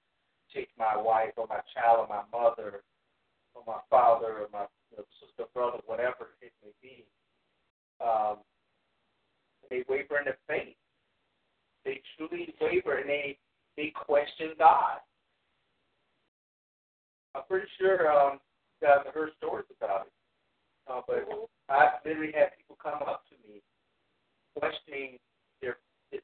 take 0.54 0.70
my 0.80 0.98
wife 0.98 1.38
or 1.38 1.46
my 1.48 1.62
child 1.74 2.00
or 2.00 2.08
my 2.10 2.26
mother 2.34 2.82
or 3.56 3.64
my 3.66 3.80
father 3.90 4.46
or 4.46 4.48
my 4.54 4.68
you 4.92 4.98
know, 4.98 5.06
sister, 5.20 5.50
brother, 5.54 5.80
whatever 5.86 6.36
it 6.42 6.54
may 6.64 6.72
be? 6.82 7.06
Um, 8.04 8.38
they 9.70 9.84
waver 9.90 10.20
in 10.20 10.26
their 10.26 10.38
faith 10.48 10.76
they 11.86 12.02
truly 12.18 12.54
waver 12.60 12.98
and 12.98 13.10
they 13.10 13.38
they 13.78 13.94
question 13.96 14.52
God. 14.58 15.00
I'm 17.36 17.44
pretty 17.48 17.68
sure 17.78 18.12
um, 18.12 18.40
you 18.82 18.88
guys 18.88 19.06
have 19.06 19.14
heard 19.14 19.30
stories 19.38 19.68
about 19.78 20.08
it, 20.08 20.14
uh, 20.90 21.02
but 21.08 21.28
I've 21.70 22.00
literally 22.06 22.32
had 22.34 22.58
people 22.58 22.78
come 22.82 23.04
up 23.08 23.24
to 23.30 23.36
me 23.48 23.62
questioning 24.58 25.20
their. 25.62 25.78
their 26.12 26.22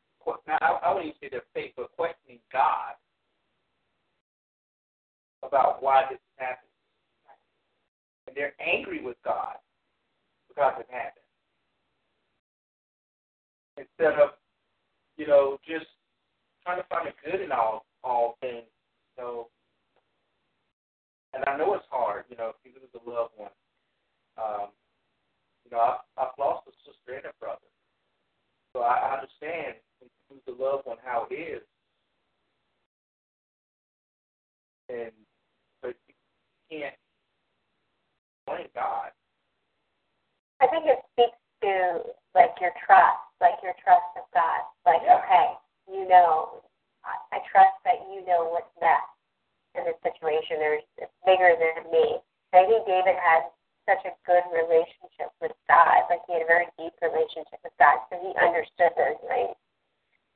now, 0.48 0.58
I, 0.62 0.80
I 0.84 0.94
wouldn't 0.94 1.14
even 1.14 1.20
say 1.22 1.30
their 1.30 1.48
faith, 1.54 1.74
but 1.76 1.92
questioning 1.96 2.40
God 2.52 2.96
about 5.44 5.84
why 5.84 6.06
this 6.10 6.20
happened, 6.38 6.71
and 8.32 8.38
they're 8.38 8.56
angry 8.64 9.04
with 9.04 9.18
God 9.26 9.60
because 10.48 10.80
it 10.80 10.88
happened. 10.90 11.28
Instead 13.76 14.20
of 14.22 14.30
you 15.18 15.28
know, 15.28 15.60
just 15.68 15.86
trying 16.64 16.78
to 16.82 16.88
find 16.88 17.08
the 17.08 17.30
good 17.30 17.42
in 17.42 17.52
all 17.52 17.86
all 18.04 18.38
things. 18.42 18.66
So, 19.18 19.50
and 21.34 21.44
I 21.46 21.58
know 21.58 21.76
it's 21.76 21.86
hard, 21.92 22.26
you 22.30 22.38
know, 22.38 22.50
if 22.50 22.56
you 22.64 22.72
lose 22.74 22.90
a 22.96 23.10
loved 23.10 23.34
one. 23.38 23.52
Um, 24.38 24.70
you 25.66 25.72
know, 25.72 25.78
I, 25.78 25.98
I've 26.18 26.34
lost 26.40 26.68
a 26.68 26.72
sister 26.82 27.18
and 27.18 27.26
a 27.26 27.34
brother, 27.40 27.70
so 28.74 28.82
I, 28.82 29.12
I 29.12 29.14
understand 29.20 29.76
when 30.00 30.10
you 30.10 30.36
lose 30.38 30.48
a 30.48 30.64
loved 30.64 30.88
one 30.88 30.98
how 31.04 31.28
it 31.30 31.36
is. 31.36 31.62
And 34.90 35.12
but 35.82 35.96
you 36.08 36.16
can't 36.80 36.96
blame 38.52 38.72
God. 38.76 39.12
I 40.62 40.68
think 40.68 40.86
it 40.86 41.00
speaks 41.16 41.38
to 41.66 42.06
like 42.36 42.54
your 42.62 42.72
trust, 42.86 43.22
like 43.42 43.58
your 43.64 43.74
trust 43.82 44.12
of 44.20 44.28
God. 44.36 44.62
Like, 44.86 45.02
Yeah. 45.04 45.18
okay, 45.24 45.48
you 45.90 46.06
know, 46.08 46.62
I, 47.04 47.18
I 47.34 47.38
trust 47.50 47.76
that 47.86 48.06
you 48.14 48.22
know 48.26 48.52
what's 48.54 48.70
best 48.78 49.10
in 49.74 49.86
this 49.88 49.98
situation. 50.06 50.60
There's 50.62 50.86
it's 51.02 51.14
bigger 51.26 51.56
than 51.58 51.90
me. 51.90 52.22
And 52.54 52.62
I 52.62 52.64
think 52.68 52.86
David 52.86 53.18
had 53.18 53.50
such 53.90 54.04
a 54.06 54.14
good 54.28 54.46
relationship 54.54 55.34
with 55.42 55.56
God. 55.66 56.06
Like 56.12 56.22
he 56.30 56.38
had 56.38 56.46
a 56.46 56.50
very 56.52 56.70
deep 56.78 56.94
relationship 57.02 57.58
with 57.66 57.74
God, 57.82 57.98
so 58.12 58.22
he 58.22 58.30
understood 58.38 58.94
those 58.94 59.18
things, 59.26 59.58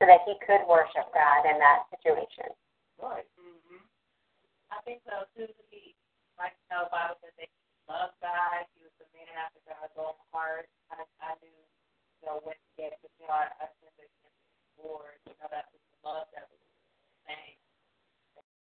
so 0.02 0.10
that 0.10 0.26
he 0.26 0.34
could 0.42 0.66
worship 0.66 1.06
God 1.14 1.46
in 1.46 1.60
that 1.62 1.86
situation. 1.94 2.50
Right. 2.98 3.28
Mm-hmm. 3.38 3.84
I 4.74 4.82
think 4.82 5.04
so 5.06 5.28
too. 5.38 5.46
He, 5.70 5.94
like 6.40 6.56
you 6.66 6.68
know, 6.74 6.88
the 6.88 6.92
Bible 6.92 7.20
says 7.22 7.36
that 7.38 7.46
he 7.46 7.60
loved 7.86 8.18
God. 8.22 8.66
He 8.74 8.82
was 8.82 8.94
a 9.02 9.08
man 9.14 9.30
after 9.38 9.62
God's 9.66 9.96
own 9.98 10.18
heart. 10.30 10.66
I, 10.90 11.02
I 11.22 11.34
knew, 11.42 11.54
you 12.20 12.24
know, 12.26 12.42
when 12.42 12.58
he 12.74 12.86
had 12.86 12.98
to, 13.00 13.08
you 13.18 13.26
know, 13.26 13.34
I, 13.34 13.50
I 13.62 13.66
sinned 13.78 13.98
against 13.98 14.42
the 14.76 14.86
Lord. 14.86 15.16
You 15.26 15.34
know, 15.38 15.48
that 15.50 15.70
was 15.70 15.82
the 15.90 15.98
love 16.02 16.26
that 16.34 16.46
was 16.50 16.62
saying. 17.26 17.58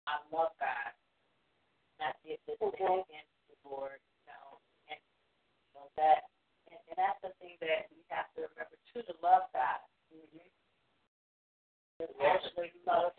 I 0.07 0.23
love 0.31 0.53
God. 0.61 0.91
And 1.97 2.09
I 2.09 2.11
did 2.23 2.39
this 2.45 2.61
thing 2.61 3.01
against 3.03 3.33
the 3.49 3.57
Lord. 3.65 3.97
You 3.97 4.23
know, 4.29 4.61
and 4.87 5.01
you 5.01 5.69
know 5.73 5.89
that, 5.97 6.29
and, 6.69 6.79
and 6.87 6.95
that's 6.95 7.19
the 7.25 7.33
thing 7.41 7.57
that 7.59 7.89
we 7.89 8.05
have 8.13 8.29
to 8.37 8.45
remember 8.47 8.77
too 8.93 9.01
to 9.03 9.15
love 9.19 9.49
God. 9.51 9.81
Mm-hmm. 10.13 10.45
Actually 12.21 12.69
love 12.85 13.16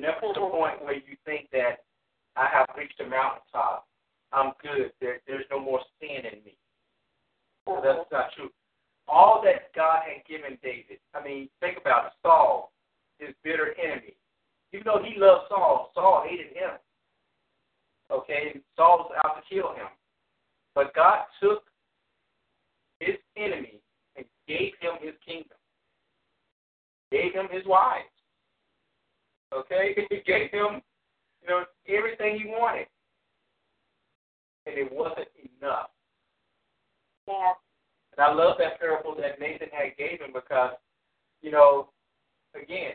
You're 0.00 0.08
never 0.08 0.32
to 0.32 0.40
the 0.40 0.46
point 0.46 0.82
where 0.82 0.94
you 0.94 1.16
think 1.26 1.50
that 1.52 1.84
I 2.34 2.48
have 2.50 2.66
reached 2.76 2.98
a 3.00 3.04
mountaintop. 3.04 3.86
I'm 4.32 4.52
good. 4.62 4.92
There, 4.98 5.20
there's 5.26 5.44
no 5.50 5.60
more 5.60 5.80
sin 6.00 6.24
in 6.24 6.42
me. 6.42 6.56
That's 7.66 8.08
not 8.10 8.32
true. 8.34 8.48
All 9.06 9.42
that 9.44 9.74
God 9.74 10.00
had 10.06 10.24
given 10.26 10.56
David, 10.62 11.00
I 11.14 11.22
mean, 11.22 11.50
think 11.60 11.76
about 11.78 12.06
it. 12.06 12.12
Saul, 12.22 12.72
his 13.18 13.34
bitter 13.44 13.74
enemy. 13.78 14.14
Even 14.72 14.86
though 14.86 15.02
he 15.04 15.20
loved 15.20 15.48
Saul, 15.50 15.90
Saul 15.94 16.24
hated 16.26 16.56
him. 16.56 16.80
Okay, 18.10 18.58
Saul 18.76 18.98
was 18.98 19.12
out 19.22 19.36
to 19.36 19.54
kill 19.54 19.74
him. 19.74 19.88
But 20.74 20.94
God 20.94 21.24
took 21.42 21.64
his 23.00 23.16
enemy 23.36 23.82
and 24.16 24.24
gave 24.48 24.72
him 24.80 24.96
his 25.02 25.14
kingdom. 25.26 25.58
Gave 27.12 27.34
him 27.34 27.48
his 27.50 27.66
wives. 27.66 28.08
Okay? 29.52 29.94
He 30.10 30.20
gave 30.26 30.50
him, 30.50 30.82
you 31.42 31.48
know, 31.48 31.64
everything 31.88 32.38
he 32.38 32.46
wanted. 32.46 32.86
And 34.66 34.76
it 34.76 34.92
wasn't 34.92 35.28
enough. 35.60 35.90
Yeah. 37.26 37.52
And 38.16 38.26
I 38.26 38.32
love 38.32 38.56
that 38.58 38.78
parable 38.78 39.14
that 39.16 39.40
Nathan 39.40 39.68
had 39.72 39.96
gave 39.96 40.20
him 40.20 40.32
because, 40.34 40.72
you 41.42 41.50
know, 41.50 41.88
again, 42.54 42.94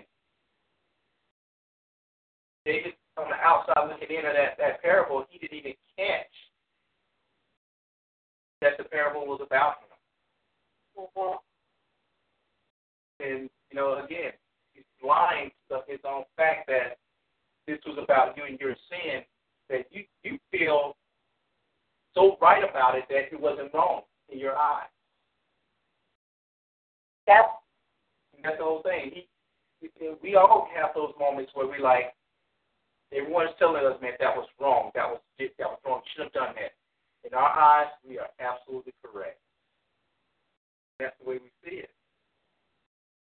David 2.66 2.94
on 3.18 3.30
the 3.30 3.36
outside 3.36 3.88
looking 3.90 4.16
in 4.18 4.26
at 4.26 4.34
that, 4.34 4.58
that 4.58 4.82
parable, 4.82 5.26
he 5.30 5.40
didn't 5.40 5.58
even 5.58 5.74
catch 5.98 6.34
that 8.62 8.78
the 8.78 8.84
parable 8.84 9.26
was 9.26 9.40
about 9.42 9.78
him. 9.80 11.08
Mhm. 11.16 11.40
And, 13.20 13.50
you 13.70 13.76
know, 13.76 14.04
again, 14.04 14.34
blind 15.06 15.52
to 15.70 15.82
his 15.88 16.00
own 16.08 16.24
fact 16.36 16.68
that 16.68 16.98
this 17.68 17.78
was 17.86 17.98
about 18.02 18.36
you 18.38 18.44
and 18.44 18.60
your 18.60 18.76
sin, 18.90 19.22
that 19.70 19.86
you, 19.92 20.04
you 20.24 20.38
feel 20.52 20.96
so 22.16 22.38
right 22.42 22.64
about 22.68 22.96
it 22.96 23.06
that 23.10 23.32
it 23.32 23.40
wasn't 23.40 23.74
wrong 23.74 24.02
in 24.32 24.40
your 24.40 24.56
eyes. 24.58 24.90
Yep. 27.28 27.46
That's 28.44 28.58
the 28.58 28.64
whole 28.64 28.82
thing. 28.84 29.12
He, 29.14 29.28
we- 29.82 30.16
we 30.22 30.36
all 30.36 30.68
have 30.76 30.90
those 30.96 31.14
moments 31.20 31.52
where 31.54 31.68
we 31.68 31.80
like, 31.80 32.14
everyone's 33.14 33.52
telling 33.60 33.86
us, 33.86 34.00
man, 34.02 34.14
that 34.20 34.36
was 34.36 34.48
wrong. 34.60 34.92
That 34.96 35.08
was 35.10 35.20
that 35.40 35.52
was 35.60 35.80
wrong. 35.86 36.02
You 36.06 36.10
should 36.16 36.24
have 36.26 36.34
done 36.34 36.56
that. 36.56 36.74
In 37.28 37.34
our 37.34 37.50
eyes, 37.50 37.88
we 38.08 38.18
are 38.20 38.30
absolutely 38.40 38.94
correct. 39.04 39.40
That's 41.00 41.16
the 41.22 41.30
way 41.30 41.38
we 41.42 41.50
see 41.64 41.78
it. 41.78 41.90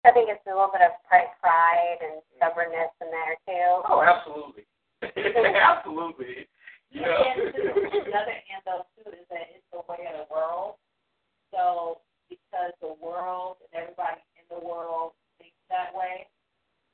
I 0.04 0.12
think 0.12 0.28
it's 0.28 0.44
a 0.44 0.52
little 0.52 0.68
bit 0.68 0.84
of 0.84 0.92
pride, 1.08 1.98
and 2.04 2.20
mm-hmm. 2.20 2.36
stubbornness 2.36 2.92
in 3.00 3.08
there 3.08 3.36
too. 3.48 3.70
Oh, 3.88 4.04
absolutely, 4.04 4.68
absolutely. 5.56 6.48
Know. 6.92 7.02
And 7.02 7.50
too, 7.50 7.74
the 8.06 8.14
other 8.14 8.38
hand 8.46 8.62
though 8.62 8.86
too 8.94 9.10
is 9.10 9.26
that 9.32 9.50
it's 9.50 9.66
the 9.74 9.82
way 9.90 10.06
of 10.06 10.14
the 10.14 10.28
world. 10.30 10.78
So 11.50 11.98
because 12.30 12.70
the 12.78 12.94
world 13.02 13.58
and 13.66 13.82
everybody 13.82 14.22
in 14.38 14.46
the 14.46 14.62
world 14.62 15.18
thinks 15.40 15.58
that 15.70 15.90
way, 15.90 16.30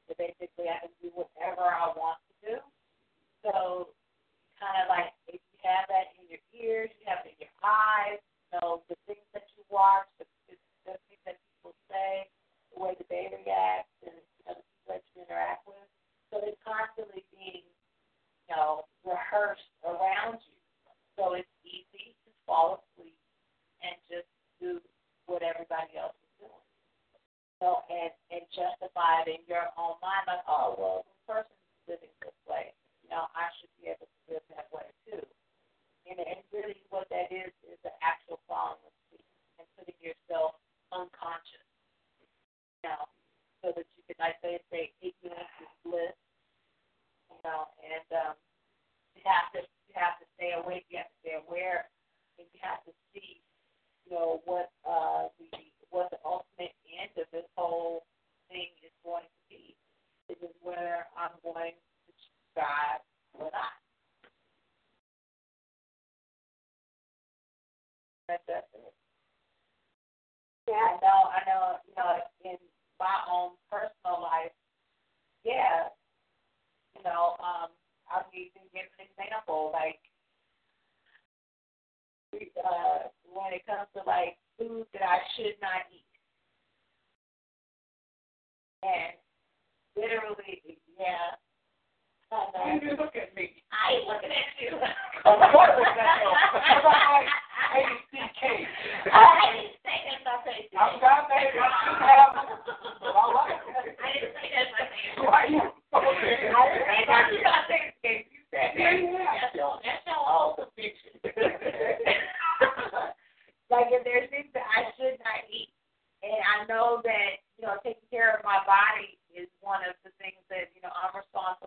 so 0.08 0.16
basically 0.16 0.72
I 0.72 0.88
can 0.88 0.94
do 1.04 1.12
whatever 1.12 1.68
I 1.68 1.92
want 1.94 2.18
to 2.18 2.34
do. 2.42 2.56
So 3.44 3.92
kind 4.60 4.76
of 4.84 4.92
like 4.92 5.14
if 5.30 5.40
you 5.40 5.56
have 5.64 5.88
that 5.88 6.12
in 6.20 6.28
your 6.28 6.42
ears, 6.52 6.92
you 7.00 7.04
have 7.08 7.24
it 7.24 7.36
in 7.36 7.48
your 7.48 7.56
eyes, 7.64 8.20
you 8.50 8.60
know, 8.60 8.84
the 8.90 8.96
things 9.06 9.24
that 9.32 9.48
you 9.56 9.64
watch, 9.72 10.09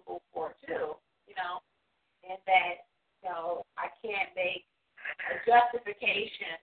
responsible 0.03 0.21
for 0.33 0.55
too, 0.65 0.95
you 1.27 1.35
know, 1.35 1.61
and 2.29 2.37
that, 2.45 2.85
you 3.21 3.29
know, 3.29 3.65
I 3.77 3.87
can't 4.05 4.29
make 4.35 4.65
a 5.31 5.35
justification 5.45 6.59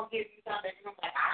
gonna 0.00 0.12
give 0.12 0.32
you 0.32 0.40
something. 0.48 0.72
And 0.72 0.86
I'm 0.88 0.96
like, 1.04 1.12
I 1.12 1.29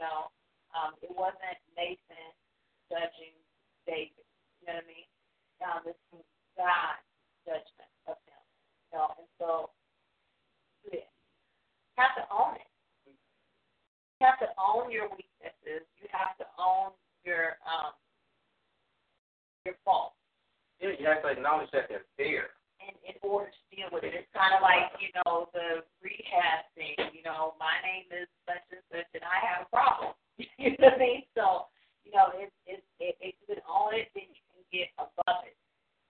know. 0.00 0.30
Um, 0.74 0.92
it 1.00 1.12
wasn't 1.12 1.58
Nathan 1.72 2.30
judging 2.92 3.34
David, 3.86 4.26
you 4.60 4.68
know 4.68 4.76
what 4.76 4.84
I 4.84 4.90
mean? 4.90 5.08
Um, 5.62 5.80
this 5.86 5.98
was 6.12 6.26
God's 6.58 7.06
judgment 7.46 7.92
of 8.10 8.18
him, 8.28 8.42
you 8.92 8.98
know, 8.98 9.08
and 9.16 9.28
so 9.38 9.70
yeah. 10.92 11.06
You 11.06 12.04
have 12.04 12.16
to 12.20 12.26
own 12.28 12.60
it. 12.60 12.70
You 13.08 14.26
have 14.26 14.38
to 14.40 14.50
own 14.60 14.92
your 14.92 15.08
weaknesses. 15.08 15.88
You 15.96 16.08
have 16.12 16.36
to 16.38 16.46
own 16.60 16.92
your 17.24 17.56
um 17.64 17.96
your 19.64 19.74
faults. 19.84 20.16
Yeah, 20.80 20.92
you 20.98 21.06
have 21.06 21.22
to 21.22 21.28
acknowledge 21.28 21.70
that 21.72 21.88
they're 21.88 22.04
there. 22.18 22.52
In 23.06 23.14
order 23.22 23.54
to 23.54 23.62
deal 23.70 23.86
with 23.94 24.02
it, 24.02 24.18
it's 24.18 24.30
kind 24.34 24.50
of 24.50 24.60
like 24.66 24.90
you 24.98 25.14
know 25.22 25.46
the 25.54 25.86
rehab 26.02 26.66
thing. 26.74 26.98
You 27.14 27.22
know, 27.22 27.54
my 27.56 27.78
name 27.86 28.10
is 28.10 28.26
such 28.42 28.66
and 28.74 28.82
such, 28.90 29.06
and 29.14 29.22
I 29.22 29.38
have 29.46 29.66
a 29.66 29.70
problem. 29.70 30.18
you 30.58 30.74
know 30.76 30.90
what 30.90 30.98
I 30.98 31.06
mean? 31.06 31.22
So 31.38 31.70
you 32.02 32.10
know, 32.10 32.34
it's 32.34 32.54
it's 32.66 32.86
it, 32.98 33.14
if 33.22 33.34
you 33.42 33.56
can 33.58 33.62
own 33.70 33.94
it, 33.94 34.10
then 34.14 34.26
you 34.26 34.42
can 34.50 34.62
get 34.74 34.90
above 34.98 35.46
it. 35.46 35.58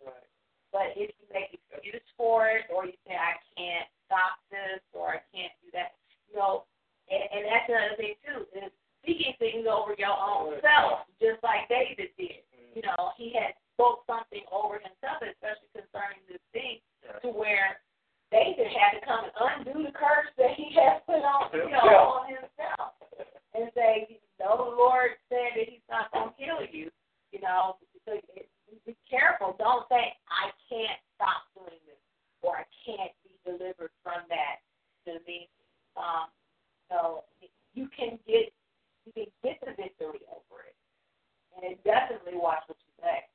Right. 0.01 0.29
But 0.73 0.97
if 0.97 1.13
you 1.13 1.27
make 1.29 1.53
excuse 1.53 2.05
for 2.17 2.49
it, 2.49 2.69
or 2.73 2.89
you 2.89 2.97
say 3.05 3.17
I 3.17 3.37
can't 3.53 3.89
stop 4.09 4.41
this, 4.49 4.81
or 4.97 5.21
I 5.21 5.23
can't 5.33 5.53
do 5.61 5.69
that, 5.77 6.01
you 6.33 6.41
know, 6.41 6.65
and, 7.13 7.23
and 7.23 7.43
that's 7.45 7.69
another 7.69 7.97
thing 8.01 8.17
too 8.25 8.49
is 8.57 8.73
speaking 9.03 9.35
things 9.39 9.67
over 9.71 9.95
your 9.95 10.17
own 10.17 10.59
self, 10.59 11.07
just 11.23 11.39
like 11.47 11.71
David 11.71 12.11
did. 12.19 12.43
Mm-hmm. 12.51 12.73
You 12.75 12.83
know, 12.83 13.15
he 13.15 13.31
had 13.31 13.55
spoke 13.77 14.09
something 14.09 14.43
over 14.49 14.81
himself, 14.81 15.21
especially 15.21 15.69
concerning 15.77 16.25
this 16.27 16.41
thing, 16.57 16.81
to 17.21 17.29
where 17.29 17.79
David 18.33 18.73
had 18.73 18.99
to 18.99 19.01
come 19.05 19.29
and 19.29 19.37
undo 19.37 19.85
the 19.85 19.93
curse 19.93 20.33
that 20.41 20.57
he 20.57 20.73
had 20.81 21.05
put 21.05 21.21
on, 21.21 21.53
you 21.53 21.69
know, 21.69 21.85
Yeah. 21.85 22.09
on 22.17 22.25
himself, 22.33 22.97
and 23.53 23.69
say, 23.77 24.19
the 24.41 24.49
Lord 24.49 25.17
said 25.29 25.57
that 25.57 25.69
He's 25.69 25.85
not 25.89 26.13
going 26.13 26.33
to 26.33 26.37
kill 26.37 26.61
you. 26.69 26.89
You 27.33 27.41
know, 27.45 27.77
so 28.09 28.17
it, 28.33 28.49
be 28.87 28.97
careful. 29.09 29.57
Don't 29.59 29.85
say 29.93 30.15
I 30.31 30.53
can't 30.71 31.01
stop 31.17 31.45
doing 31.53 31.81
this 31.85 32.01
or 32.41 32.63
I 32.63 32.67
can't 32.87 33.13
be 33.27 33.35
delivered 33.45 33.91
from 34.01 34.25
that. 34.31 34.63
You 35.05 35.15
know 35.15 35.21
what 35.21 35.27
I 35.27 35.29
mean? 35.29 35.49
Um, 35.97 36.27
so 36.89 36.99
you 37.75 37.89
can 37.93 38.19
get 38.27 38.53
you 39.05 39.13
can 39.13 39.27
get 39.43 39.59
the 39.61 39.73
victory 39.75 40.23
over 40.31 40.67
it, 40.67 40.77
and 41.57 41.63
it 41.73 41.83
definitely 41.85 42.39
watch 42.39 42.63
what 42.67 42.79
you 42.79 42.93
say. 43.03 43.27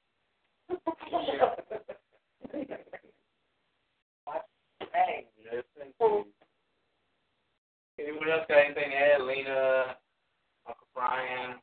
Anyone 7.99 8.29
else 8.29 8.45
got 8.47 8.57
anything 8.57 8.89
to 8.91 8.95
add? 8.95 9.21
Lena, 9.21 9.95
Uncle 10.67 10.87
Brian? 10.95 11.55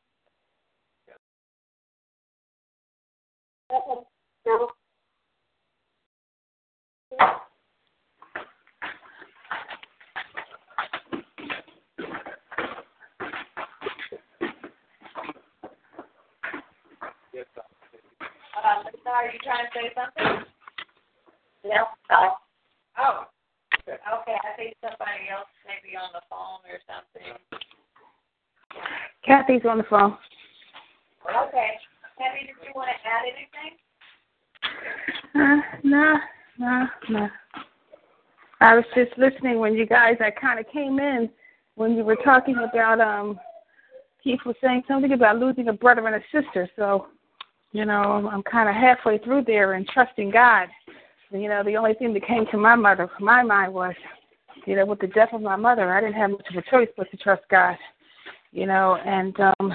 Yes, 17.33 17.45
sir. 17.55 17.68
Uh, 18.59 18.83
Lisa, 18.85 19.09
are 19.09 19.31
you 19.31 19.39
trying 19.43 19.65
to 19.65 19.71
say 19.73 19.87
something? 19.95 20.45
No. 21.63 21.87
Sorry. 22.07 22.29
Oh, 22.99 23.23
okay. 23.87 24.35
I 24.35 24.55
think 24.57 24.75
somebody 24.81 25.31
else 25.31 25.47
may 25.65 25.79
be 25.83 25.95
on 25.95 26.09
the 26.11 26.21
phone 26.29 26.59
or 26.67 26.79
something. 26.83 27.39
Kathy's 29.25 29.65
on 29.69 29.77
the 29.77 29.83
phone. 29.89 30.17
Okay. 31.23 31.71
Kathy, 32.17 32.47
did 32.47 32.55
you 32.67 32.73
want 32.75 32.89
to 32.89 32.97
add 33.07 33.23
anything? 33.31 33.79
Uh, 35.35 35.61
no, 35.83 36.17
no, 36.57 36.87
no. 37.09 37.29
I 38.61 38.75
was 38.75 38.83
just 38.93 39.17
listening 39.17 39.59
when 39.59 39.73
you 39.73 39.85
guys, 39.85 40.17
I 40.19 40.31
kind 40.31 40.59
of 40.59 40.65
came 40.71 40.99
in 40.99 41.29
when 41.75 41.95
you 41.95 42.03
were 42.03 42.17
talking 42.17 42.57
about, 42.57 42.99
um, 42.99 43.39
Keith 44.21 44.41
was 44.45 44.55
saying 44.61 44.83
something 44.85 45.13
about 45.13 45.39
losing 45.39 45.69
a 45.69 45.73
brother 45.73 46.05
and 46.07 46.15
a 46.15 46.21
sister. 46.29 46.69
So, 46.75 47.07
you 47.71 47.85
know, 47.85 48.29
I'm, 48.31 48.43
kind 48.43 48.67
of 48.67 48.75
halfway 48.75 49.19
through 49.19 49.43
there 49.45 49.73
and 49.73 49.87
trusting 49.87 50.31
God. 50.31 50.67
You 51.31 51.47
know, 51.47 51.63
the 51.63 51.75
only 51.75 51.93
thing 51.93 52.13
that 52.13 52.25
came 52.25 52.45
to 52.51 52.57
my 52.57 52.75
mother, 52.75 53.09
my 53.19 53.43
mind 53.43 53.73
was, 53.73 53.93
you 54.65 54.75
know, 54.75 54.85
with 54.85 54.99
the 54.99 55.07
death 55.07 55.29
of 55.33 55.41
my 55.41 55.55
mother, 55.55 55.93
I 55.93 56.01
didn't 56.01 56.15
have 56.15 56.31
much 56.31 56.47
of 56.49 56.55
a 56.55 56.69
choice 56.69 56.89
but 56.97 57.09
to 57.11 57.17
trust 57.17 57.43
God. 57.51 57.77
You 58.51 58.65
know, 58.65 58.97
and 59.05 59.39
um, 59.39 59.73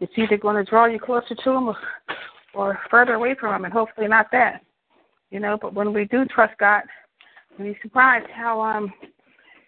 it's 0.00 0.12
either 0.16 0.36
going 0.36 0.56
to 0.56 0.68
draw 0.68 0.86
you 0.86 1.00
closer 1.00 1.34
to 1.34 1.50
Him 1.50 1.68
or, 1.68 1.76
or 2.54 2.78
further 2.88 3.14
away 3.14 3.34
from 3.38 3.54
Him, 3.54 3.64
and 3.64 3.72
hopefully 3.72 4.06
not 4.06 4.26
that. 4.30 4.62
You 5.30 5.40
know, 5.40 5.58
but 5.60 5.74
when 5.74 5.92
we 5.92 6.04
do 6.04 6.24
trust 6.26 6.56
God, 6.58 6.82
we'll 7.58 7.72
be 7.72 7.78
surprised 7.82 8.30
how 8.32 8.60
um 8.60 8.92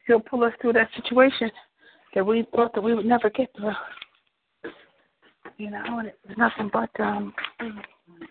He'll 0.06 0.20
pull 0.20 0.44
us 0.44 0.52
through 0.62 0.74
that 0.74 0.88
situation 0.96 1.50
that 2.14 2.24
we 2.24 2.46
thought 2.54 2.74
that 2.74 2.80
we 2.80 2.94
would 2.94 3.04
never 3.04 3.28
get 3.28 3.50
through. 3.56 3.72
You 5.58 5.70
know, 5.70 5.98
and 5.98 6.06
it's 6.08 6.38
nothing 6.38 6.70
but 6.72 6.90
um 7.00 7.34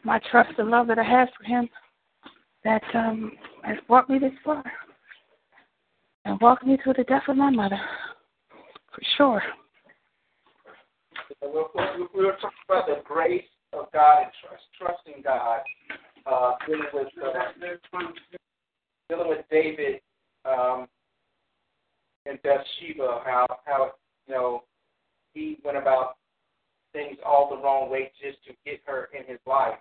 my 0.03 0.19
trust 0.31 0.57
and 0.57 0.69
love 0.69 0.87
that 0.87 0.97
I 0.97 1.03
have 1.03 1.27
for 1.37 1.43
Him 1.43 1.69
that 2.63 2.83
um 2.93 3.33
has 3.63 3.77
brought 3.87 4.09
me 4.09 4.17
this 4.17 4.31
far 4.45 4.63
and 6.23 6.39
walked 6.39 6.65
me 6.65 6.77
through 6.81 6.93
the 6.93 7.03
death 7.03 7.23
of 7.27 7.35
my 7.35 7.49
mother, 7.49 7.79
for 8.93 9.01
sure. 9.17 9.41
We're, 11.41 11.65
we're 12.13 12.31
talking 12.33 12.49
about 12.69 12.87
the 12.87 13.01
grace 13.03 13.43
of 13.73 13.91
God 13.93 14.23
and 14.23 14.31
trust, 14.41 14.63
trusting 14.77 15.23
God, 15.23 15.59
uh, 16.25 16.53
dealing 16.65 16.87
with 16.93 17.07
uh, 17.21 17.99
dealing 19.09 19.29
with 19.29 19.45
David 19.51 19.99
um, 20.45 20.87
and 22.25 22.41
Bathsheba, 22.41 23.21
how 23.25 23.45
how 23.65 23.91
you 24.27 24.33
know 24.33 24.63
he 25.33 25.57
went 25.63 25.77
about 25.77 26.15
things 26.93 27.17
all 27.25 27.49
the 27.49 27.61
wrong 27.61 27.89
way 27.89 28.11
just 28.21 28.43
to 28.45 28.53
get 28.65 28.81
her 28.85 29.09
in 29.17 29.25
his 29.25 29.39
life 29.45 29.79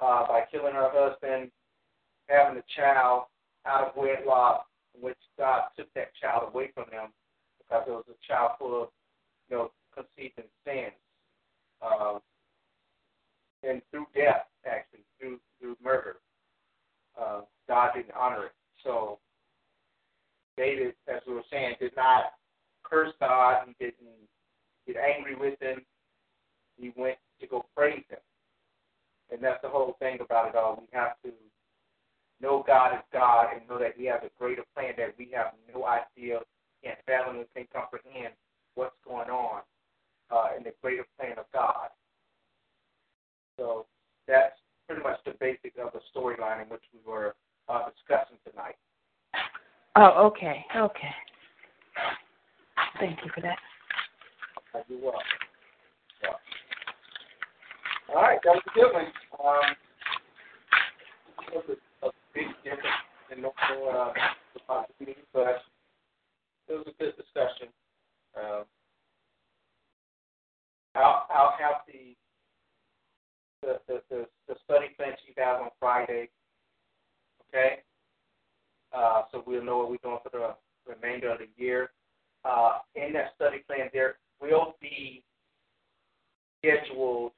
uh, 0.00 0.26
by 0.26 0.44
killing 0.50 0.74
her 0.74 0.90
husband, 0.92 1.50
having 2.28 2.58
a 2.58 2.64
child 2.76 3.24
out 3.66 3.88
of 3.88 3.96
wedlock, 3.96 4.66
which 5.00 5.18
God 5.38 5.62
took 5.76 5.92
that 5.94 6.14
child 6.20 6.50
away 6.52 6.70
from 6.74 6.84
him 6.84 7.10
because 7.58 7.84
it 7.86 7.90
was 7.90 8.04
a 8.08 8.26
child 8.32 8.52
full 8.58 8.82
of 8.82 8.88
you 9.50 9.56
know 9.56 9.70
conceived 9.94 10.38
in 10.38 10.44
sin, 10.64 10.90
um, 11.82 12.20
and 13.62 13.80
through 13.90 14.06
death, 14.14 14.46
actually, 14.66 15.04
through 15.18 15.38
through 15.60 15.76
murder. 15.82 16.16
Uh, 17.20 17.42
God 17.68 17.92
didn't 17.94 18.14
honor 18.18 18.46
it. 18.46 18.52
So 18.82 19.18
David, 20.56 20.94
as 21.08 21.20
we 21.26 21.34
were 21.34 21.42
saying, 21.50 21.76
did 21.80 21.96
not 21.96 22.32
curse 22.82 23.12
God. 23.20 23.66
He 23.66 23.84
didn't 23.84 24.06
get 24.86 24.96
angry 24.96 25.36
with 25.36 25.60
him. 25.60 25.82
He 26.76 26.92
went 26.96 27.16
to 27.40 27.46
go 27.46 27.64
praise 27.76 28.04
him. 28.08 28.18
And 29.32 29.42
that's 29.42 29.62
the 29.62 29.68
whole 29.68 29.96
thing 29.98 30.18
about 30.20 30.48
it 30.48 30.56
all. 30.56 30.76
We 30.80 30.98
have 30.98 31.16
to 31.24 31.30
know 32.40 32.64
God 32.66 32.94
is 32.94 33.02
God 33.12 33.46
and 33.54 33.68
know 33.68 33.78
that 33.78 33.94
He 33.96 34.06
has 34.06 34.20
a 34.22 34.30
greater 34.38 34.62
plan 34.74 34.94
that 34.98 35.14
we 35.18 35.30
have 35.34 35.52
no 35.74 35.86
idea 35.86 36.40
can't 36.84 36.98
fathom 37.06 37.36
and 37.36 37.46
can't 37.54 37.72
comprehend 37.72 38.34
what's 38.74 38.94
going 39.06 39.30
on 39.30 39.62
uh, 40.30 40.48
in 40.56 40.62
the 40.62 40.72
greater 40.82 41.06
plan 41.18 41.38
of 41.38 41.46
God. 41.52 41.88
So 43.58 43.86
that's 44.28 44.56
pretty 44.86 45.02
much 45.02 45.18
the 45.24 45.32
basic 45.40 45.78
of 45.78 45.92
the 45.92 46.00
storyline 46.14 46.62
in 46.62 46.68
which 46.68 46.82
we 46.92 47.00
were 47.10 47.34
uh, 47.68 47.88
discussing 47.88 48.36
tonight. 48.48 48.76
Oh, 49.96 50.26
okay, 50.26 50.64
okay. 50.76 51.14
Thank 52.98 53.20
you 53.24 53.30
for 53.34 53.40
that. 53.40 53.58
Uh, 54.74 54.80
you're 54.88 55.00
welcome. 55.00 55.22
All 58.10 58.22
right, 58.22 58.38
that 58.44 58.54
was 58.54 58.62
a 58.66 58.74
good 58.74 58.92
one. 58.92 59.06
Um, 59.38 59.76
was 61.54 61.64
a, 62.02 62.06
a 62.06 62.10
big 62.34 62.46
difference 62.62 62.82
in 63.30 63.42
normal 63.42 63.90
uh, 63.90 64.12
possibilities, 64.66 65.24
but 65.32 65.62
it 66.68 66.72
was 66.72 66.86
a 66.86 67.02
good 67.02 67.16
discussion. 67.16 67.68
Um, 68.36 68.64
I'll, 70.94 71.26
I'll 71.30 71.54
have 71.58 71.82
the 71.86 72.14
the, 73.62 73.80
the, 73.88 74.02
the, 74.10 74.26
the 74.48 74.54
study 74.64 74.88
plan 74.96 75.12
you 75.26 75.34
guys 75.34 75.58
on 75.62 75.70
Friday. 75.80 76.28
Okay? 77.48 77.78
Uh, 78.92 79.22
so 79.32 79.42
we'll 79.46 79.64
know 79.64 79.78
what 79.78 79.90
we're 79.90 79.96
doing 80.02 80.18
for 80.22 80.30
the 80.30 80.92
remainder 80.92 81.30
of 81.30 81.38
the 81.38 81.48
year. 81.56 81.90
Uh, 82.44 82.78
in 82.94 83.14
that 83.14 83.32
study 83.36 83.58
plan, 83.66 83.88
there 83.92 84.16
will 84.40 84.74
be 84.82 85.22
scheduled 86.58 87.32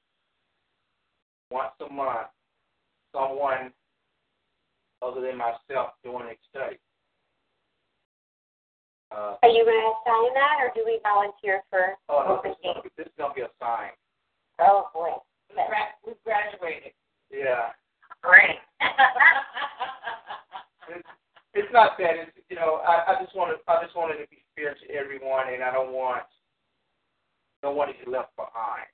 once 1.51 1.73
a 1.81 1.93
month 1.93 2.29
someone 3.13 3.73
other 5.03 5.21
than 5.21 5.37
myself 5.37 5.95
doing 6.03 6.27
a 6.27 6.37
study. 6.51 6.77
Uh, 9.13 9.37
Are 9.43 9.49
you 9.49 9.65
going 9.65 9.81
to 9.81 9.93
assign 10.03 10.35
that, 10.35 10.57
or 10.61 10.73
do 10.75 10.83
we 10.85 10.99
volunteer 11.03 11.63
for 11.71 11.95
oh, 12.09 12.25
no, 12.27 12.41
this, 12.43 12.53
is 12.53 12.59
gonna 12.65 12.83
be, 12.83 12.91
this 12.97 13.07
is 13.07 13.13
going 13.17 13.31
to 13.31 13.35
be 13.37 13.43
a 13.43 13.51
sign. 13.61 13.91
Oh 14.59 14.89
boy. 14.93 15.15
We 15.51 15.57
gra- 15.57 15.95
we 16.05 16.13
graduated. 16.25 16.93
Yeah. 17.31 17.71
Great. 18.23 18.59
It's, 20.89 21.09
it's 21.55 21.73
not 21.73 21.99
that. 21.99 22.15
It's, 22.15 22.31
you 22.49 22.55
know, 22.55 22.79
I, 22.87 23.11
I 23.11 23.23
just 23.23 23.35
wanted, 23.35 23.59
I 23.67 23.83
just 23.83 23.97
wanted 23.97 24.23
to 24.23 24.31
be 24.31 24.39
fair 24.55 24.75
to 24.75 24.95
everyone, 24.95 25.53
and 25.53 25.63
I 25.63 25.73
don't 25.73 25.93
want 25.93 26.23
no 27.63 27.73
one 27.73 27.89
to 27.89 27.95
be 27.95 28.09
left 28.09 28.37
behind. 28.37 28.87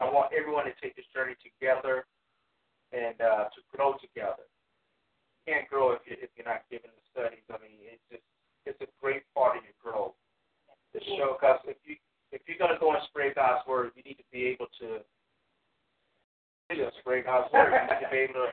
I 0.00 0.06
want 0.10 0.32
everyone 0.32 0.64
to 0.66 0.74
take 0.78 0.94
this 0.94 1.08
journey 1.10 1.34
together 1.42 2.06
and 2.94 3.18
uh, 3.20 3.50
to 3.50 3.60
grow 3.74 3.98
together. 3.98 4.46
You 5.44 5.54
can't 5.54 5.66
grow 5.68 5.92
if 5.92 6.02
you 6.06 6.16
if 6.18 6.30
you're 6.38 6.48
not 6.48 6.66
given 6.70 6.90
the 6.94 7.04
studies. 7.10 7.44
I 7.50 7.58
mean, 7.58 7.78
it's 7.82 8.04
just 8.10 8.26
it's 8.66 8.80
a 8.82 8.90
great 9.02 9.22
part 9.34 9.58
of 9.58 9.62
your 9.64 9.76
growth. 9.80 10.14
To 10.96 10.98
show, 11.18 11.36
because 11.36 11.60
if 11.68 11.76
you 11.84 11.96
if 12.32 12.40
you're 12.48 12.60
to 12.60 12.80
go 12.80 12.92
and 12.92 13.02
spread 13.08 13.34
God's 13.34 13.66
word, 13.68 13.92
you 13.96 14.02
need 14.02 14.20
to 14.20 14.28
be 14.32 14.48
able 14.48 14.68
to 14.80 15.04
you 16.70 16.84
know, 16.84 16.90
spread 17.00 17.24
God's 17.24 17.52
word. 17.52 17.72
You 17.72 17.80
need 17.88 18.04
to 18.04 18.12
be 18.12 18.22
able 18.28 18.48
to 18.48 18.52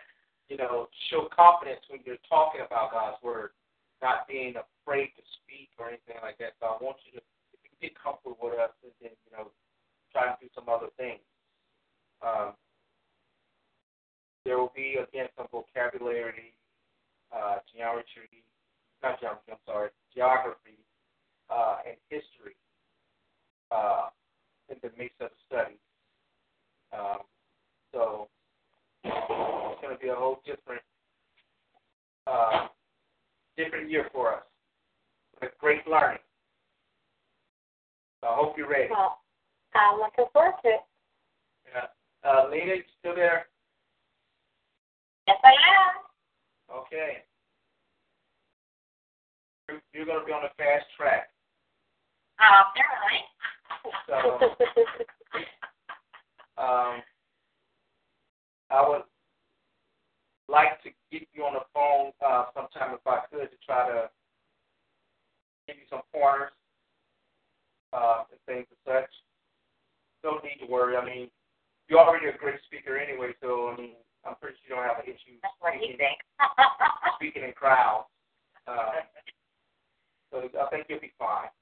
you 0.50 0.58
know, 0.58 0.88
show 1.10 1.28
confidence 1.34 1.82
when 1.90 2.02
you're 2.06 2.22
talking 2.30 2.62
about 2.62 2.94
God's 2.94 3.18
word, 3.24 3.50
not 4.02 4.28
being 4.30 4.54
afraid 4.54 5.10
to 5.18 5.24
speak 5.42 5.74
or 5.82 5.90
anything 5.90 6.22
like 6.22 6.38
that. 6.38 6.54
So 6.62 6.70
I 6.70 6.78
want 6.78 7.02
you 7.10 7.18
to, 7.18 7.22
if 7.58 7.60
you 7.66 7.74
get 7.82 7.98
comfortable 7.98 8.38
with 8.38 8.62
us, 8.62 8.74
and 8.86 8.94
then 9.02 9.14
you 9.26 9.32
know, 9.34 9.50
try 10.14 10.30
to 10.30 10.38
do 10.38 10.48
some 10.54 10.70
other 10.70 10.94
things. 11.02 11.22
Um, 12.26 12.54
there 14.46 14.58
will 14.58 14.74
be 14.76 14.98
again 15.02 15.28
some 15.38 15.48
vocabulary, 15.52 16.54
uh, 17.32 17.58
geometry, 17.74 18.44
not 19.04 19.20
geometry. 19.20 19.52
I'm 19.52 19.58
sorry, 19.66 19.90
geography 20.14 20.80
uh, 21.50 21.78
and 21.86 21.96
history 22.10 22.56
uh, 23.72 24.08
in 24.70 24.78
the 24.82 24.90
midst 24.98 25.22
of 25.22 25.30
study. 25.48 25.78
Um, 26.94 27.20
so 27.94 28.28
it's 29.04 29.82
going 29.82 29.96
to 29.96 30.02
be 30.02 30.10
a 30.10 30.16
whole 30.16 30.42
different, 30.46 30.82
uh, 32.28 32.68
different 33.58 33.90
year 33.90 34.08
for 34.12 34.34
us. 34.34 34.44
With 35.42 35.52
great 35.60 35.86
learning. 35.88 36.20
I 38.24 38.34
hope 38.34 38.58
you're 38.58 38.70
ready. 38.70 38.88
Well, 38.90 39.20
I'm 39.76 40.00
looking 40.00 40.26
forward 40.34 40.54
to 40.64 40.70
it. 40.70 40.80
Uh, 42.26 42.48
Lena, 42.50 42.76
you 42.76 42.84
still 43.00 43.16
there? 43.16 43.48
Yes, 45.28 45.38
I 45.44 45.50
am. 45.50 46.76
Okay. 46.76 47.18
You're, 49.70 49.82
you're 49.94 50.06
going 50.06 50.20
to 50.22 50.26
be 50.26 50.32
on 50.32 50.46
a 50.46 50.50
fast 50.58 50.86
track. 50.98 51.30
Oh, 52.42 52.64
So, 54.08 54.16
um, 56.62 57.02
I 58.72 58.90
would 58.90 59.04
like 60.50 60.82
to 60.84 60.90
get 61.12 61.28
you 61.34 61.44
on 61.44 61.54
the 61.54 61.62
phone 61.74 62.12
uh, 62.26 62.46
sometime 62.56 62.96
if 62.96 63.06
I 63.06 63.20
could 63.32 63.52
to 63.52 63.58
try 63.66 63.88
to 63.88 64.10
give 65.68 65.76
you 65.78 65.84
some 65.90 66.02
pointers 66.14 66.52
uh, 67.94 68.24
and 68.32 68.40
things 68.48 68.66
and 68.70 68.80
such. 69.04 69.12
No 70.24 70.40
need 70.44 70.66
to 70.66 70.72
worry. 70.72 70.98
I 70.98 71.06
mean, 71.06 71.30
you're 71.88 72.00
already 72.00 72.28
a 72.28 72.38
great 72.38 72.60
speaker 72.66 72.98
anyway, 72.98 73.34
so 73.42 73.74
I 73.74 73.78
mean, 73.78 73.94
I'm 74.26 74.36
pretty 74.42 74.58
sure 74.66 74.76
you 74.76 74.82
don't 74.82 74.90
have 74.90 75.04
an 75.06 75.10
issue 75.10 75.38
That's 75.42 75.54
what 75.60 75.74
speaking, 75.78 75.98
speaking 77.18 77.44
in 77.44 77.54
crowds. 77.54 78.10
Uh, 78.68 79.06
so 80.32 80.50
I 80.50 80.70
think 80.70 80.88
you'll 80.90 81.00
be 81.00 81.14
fine. 81.20 81.54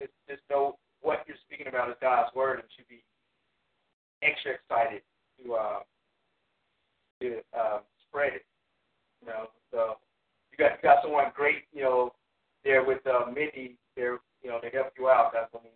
Just, 0.00 0.12
just 0.28 0.42
know 0.50 0.78
what 1.02 1.24
you're 1.26 1.40
speaking 1.46 1.66
about 1.66 1.90
is 1.90 1.96
God's 2.00 2.34
word, 2.34 2.60
and 2.60 2.68
should 2.76 2.88
be 2.88 3.02
extra 4.22 4.54
excited 4.54 5.02
to 5.42 5.54
uh, 5.54 5.80
to 7.20 7.40
uh, 7.56 7.78
spread 8.06 8.34
it. 8.34 8.46
You 9.22 9.28
know, 9.28 9.50
so 9.72 9.98
you 10.52 10.58
got 10.58 10.78
you 10.78 10.82
got 10.82 11.02
someone 11.02 11.32
great, 11.34 11.64
you 11.72 11.82
know, 11.82 12.12
there 12.64 12.84
with 12.84 13.04
uh, 13.06 13.26
Mindy 13.26 13.76
there, 13.96 14.18
you 14.42 14.50
know, 14.50 14.60
to 14.60 14.68
help 14.70 14.92
you 14.98 15.08
out. 15.08 15.32
That's 15.32 15.50
I 15.54 15.62
mean, 15.64 15.72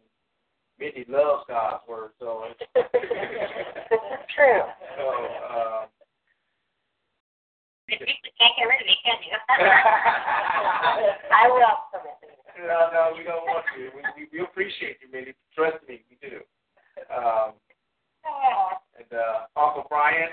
Mindy 0.80 1.04
loves 1.08 1.44
God's 1.46 1.84
word, 1.88 2.10
so 2.18 2.44
it's 2.48 2.60
True. 4.34 4.62
so. 4.96 5.04
Um, 5.52 5.86
You 7.88 7.98
can't 7.98 8.56
get 8.56 8.64
rid 8.64 8.80
of 8.80 8.86
me, 8.86 8.96
can 9.04 9.18
you? 9.28 9.36
I 11.36 11.48
will 11.48 11.76
permit 11.92 12.20
no, 12.66 12.90
no, 12.92 13.12
we 13.16 13.24
don't 13.24 13.44
want 13.46 13.64
you. 13.78 13.90
We, 13.94 14.02
we, 14.16 14.28
we 14.32 14.44
appreciate 14.44 14.98
you, 15.00 15.08
Mindy. 15.10 15.32
Trust 15.54 15.76
me, 15.88 16.02
we 16.10 16.28
do. 16.28 16.36
Um, 17.08 17.52
and 18.98 19.18
uh, 19.18 19.60
Uncle 19.60 19.86
Brian. 19.88 20.28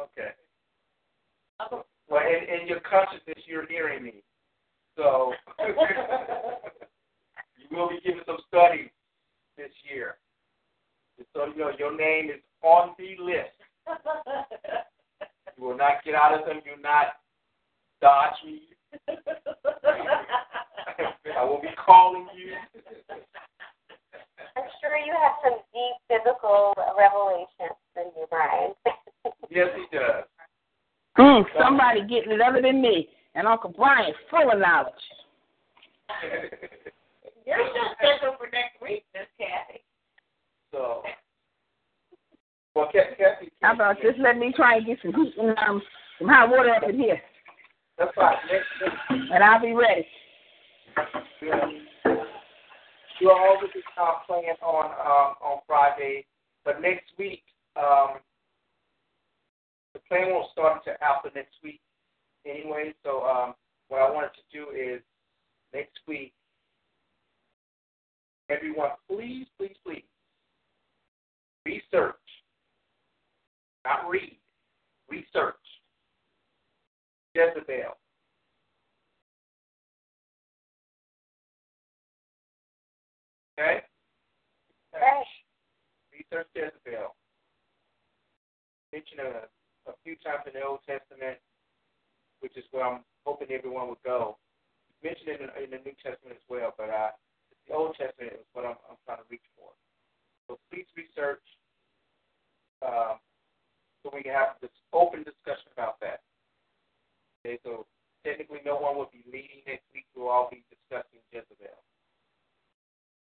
Okay. 0.00 0.30
Well, 2.08 2.22
in, 2.22 2.60
in 2.62 2.68
your 2.68 2.80
consciousness, 2.80 3.44
you're 3.46 3.66
hearing 3.66 4.04
me. 4.04 4.22
So 4.96 5.32
you 7.70 7.76
will 7.76 7.88
be 7.88 8.00
given 8.04 8.22
some 8.26 8.38
studies 8.48 8.90
this 9.56 9.70
year. 9.92 10.16
Just 11.18 11.28
so 11.34 11.46
you 11.46 11.58
know, 11.58 11.70
your 11.78 11.96
name 11.96 12.30
is 12.30 12.40
on 12.62 12.94
the 12.98 13.16
list. 13.22 13.50
You 15.56 15.64
will 15.64 15.76
not 15.76 16.04
get 16.04 16.14
out 16.14 16.38
of 16.38 16.46
them. 16.46 16.60
Do 16.64 16.80
not 16.82 17.06
dodge 18.00 18.34
me. 18.44 18.62
I 21.36 21.44
will 21.44 21.60
be 21.60 21.68
calling 21.84 22.28
you. 22.36 22.52
I'm 24.56 24.64
sure 24.80 24.96
you 24.96 25.12
have 25.12 25.32
some 25.44 25.58
deep 25.72 25.96
biblical 26.08 26.74
revelations 26.98 27.76
in 27.96 28.04
you, 28.16 28.26
Brian. 28.30 28.72
yes, 29.50 29.68
he 29.76 29.96
does. 29.96 30.24
Mm, 31.18 31.44
somebody 31.58 32.00
getting 32.02 32.32
it 32.32 32.40
other 32.40 32.62
than 32.62 32.80
me. 32.80 33.08
And 33.36 33.46
Uncle 33.46 33.72
Brian 33.76 34.14
full 34.30 34.50
of 34.50 34.58
knowledge. 34.58 34.94
You're 37.46 37.58
still 37.70 37.94
scheduled 37.98 38.38
for 38.38 38.48
next 38.50 38.80
week, 38.82 39.04
Miss 39.14 39.28
Kathy. 39.38 39.84
so, 40.72 41.02
well, 42.74 42.88
Kathy, 42.90 43.14
Kathy, 43.16 43.52
How 43.62 43.74
about 43.74 44.00
just 44.02 44.18
let 44.18 44.38
me 44.38 44.52
try 44.56 44.76
and 44.76 44.86
get 44.86 44.98
some 45.02 45.12
heat 45.14 45.34
and 45.38 45.56
um, 45.58 45.82
some 46.18 46.28
hot 46.28 46.48
water 46.48 46.70
up 46.74 46.88
in 46.88 46.98
here, 46.98 47.20
That's 47.98 48.10
fine. 48.16 48.36
Next, 48.50 48.66
next, 48.82 49.32
and 49.32 49.44
I'll 49.44 49.60
be 49.60 49.74
ready. 49.74 50.06
You're 53.20 53.32
all 53.32 53.58
with 53.60 53.72
this 53.74 53.82
uh, 54.00 54.14
plan 54.26 54.54
on 54.62 54.86
um, 54.86 55.34
on 55.42 55.58
Friday, 55.66 56.24
but 56.64 56.80
next 56.80 57.04
week 57.18 57.42
um, 57.76 58.18
the 59.92 60.00
plan 60.08 60.30
won't 60.30 60.50
start 60.52 60.80
until 60.84 60.94
after 61.00 61.30
next 61.34 61.54
week 61.62 61.80
anyway. 62.48 62.94
So 63.04 63.22
um, 63.24 63.54
what 63.88 64.00
I 64.00 64.10
wanted 64.10 64.30
to 64.34 64.58
do 64.58 64.70
is 64.70 65.00
next 65.74 65.98
week, 66.06 66.32
everyone, 68.48 68.90
please, 69.08 69.46
please, 69.58 69.76
please 69.84 70.04
research, 71.66 72.14
not 73.84 74.08
read, 74.08 74.38
research 75.10 75.54
Jezebel. 77.34 77.96
Okay? 83.58 83.80
Research 86.12 86.46
Jezebel. 86.54 87.14
Mentioned 88.92 89.20
a, 89.20 89.90
a 89.90 89.94
few 90.04 90.14
times 90.16 90.44
in 90.46 90.52
the 90.54 90.66
Old 90.66 90.80
Testament 90.86 91.38
which 92.40 92.56
is 92.56 92.64
where 92.70 92.84
I'm 92.84 93.00
hoping 93.24 93.50
everyone 93.50 93.88
would 93.88 94.02
go. 94.04 94.36
It's 94.90 95.02
mentioned 95.02 95.40
in 95.40 95.40
the, 95.46 95.50
in 95.64 95.70
the 95.70 95.80
New 95.84 95.96
Testament 95.98 96.36
as 96.36 96.46
well, 96.48 96.74
but 96.76 96.88
the 97.68 97.74
Old 97.74 97.96
Testament 97.96 98.38
is 98.38 98.46
what 98.52 98.64
I'm, 98.64 98.78
I'm 98.88 99.00
trying 99.04 99.18
to 99.18 99.28
reach 99.30 99.44
for. 99.58 99.74
So 100.46 100.58
please 100.70 100.86
research 100.94 101.42
um, 102.84 103.18
so 104.02 104.14
we 104.14 104.22
can 104.22 104.32
have 104.32 104.60
this 104.62 104.70
open 104.92 105.26
discussion 105.26 105.74
about 105.74 105.98
that. 106.00 106.22
Okay, 107.42 107.58
so 107.66 107.86
technically 108.22 108.62
no 108.64 108.78
one 108.78 108.94
will 108.94 109.10
be 109.10 109.26
leading 109.26 109.66
next 109.66 109.86
week. 109.94 110.06
We'll 110.14 110.30
all 110.30 110.48
be 110.50 110.62
discussing 110.70 111.18
Jezebel. 111.34 111.82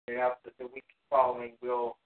And 0.07 0.17
after 0.17 0.49
the 0.57 0.65
week 0.73 0.89
following, 1.09 1.53
we'll 1.61 2.00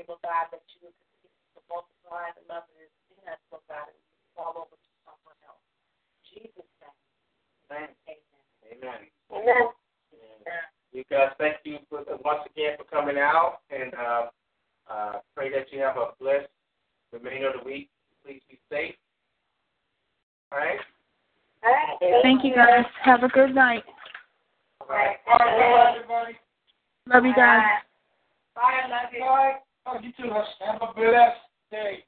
able, 0.00 0.16
God, 0.24 0.48
that 0.48 0.64
you 0.72 0.88
would 0.88 0.96
continue 0.96 1.44
to 1.52 1.60
multiply 1.68 2.32
the 2.32 2.44
love 2.48 2.64
that 2.64 2.80
is 2.80 2.92
in 3.12 3.20
us, 3.28 3.40
Lord 3.52 3.64
God, 3.68 3.92
and 3.92 4.00
fall 4.32 4.56
over 4.56 4.72
to 4.72 4.90
someone 5.04 5.36
else. 5.44 5.60
Jesus' 6.24 6.64
name. 6.80 6.96
Amen. 7.68 7.92
Amen. 8.08 9.04
Amen. 9.30 9.44
Amen. 9.44 9.68
Amen. 10.16 10.64
You 10.92 11.04
guys, 11.12 11.30
thank 11.38 11.60
you 11.64 11.78
for, 11.88 12.02
once 12.24 12.42
again 12.48 12.80
for 12.80 12.84
coming 12.88 13.20
out, 13.20 13.60
and 13.70 13.92
uh, 13.94 14.24
uh, 14.90 15.12
pray 15.36 15.52
that 15.52 15.70
you 15.70 15.78
have 15.80 15.96
a 15.96 16.16
blessed 16.18 16.48
remainder 17.12 17.50
of 17.50 17.60
the 17.60 17.64
week. 17.64 17.90
Please 18.24 18.40
be 18.48 18.58
safe. 18.70 18.94
All 20.52 20.58
right. 20.58 20.80
All 21.62 21.70
right. 21.70 22.22
Thank 22.22 22.42
you 22.44 22.54
guys. 22.54 22.84
Have 23.04 23.22
a 23.22 23.28
good 23.28 23.54
night. 23.54 23.84
All 24.80 24.88
right. 24.88 25.16
All 25.28 25.38
right. 25.38 26.34
Love 27.06 27.24
you 27.24 27.34
guys. 27.34 27.62
Bye. 28.54 28.88
Love 28.88 29.12
you. 29.12 29.20
Bye. 29.20 29.52
You 29.98 30.12
two 30.16 30.30
have 30.32 30.80
a 30.82 30.94
blessed 30.94 31.36
day. 31.70 32.04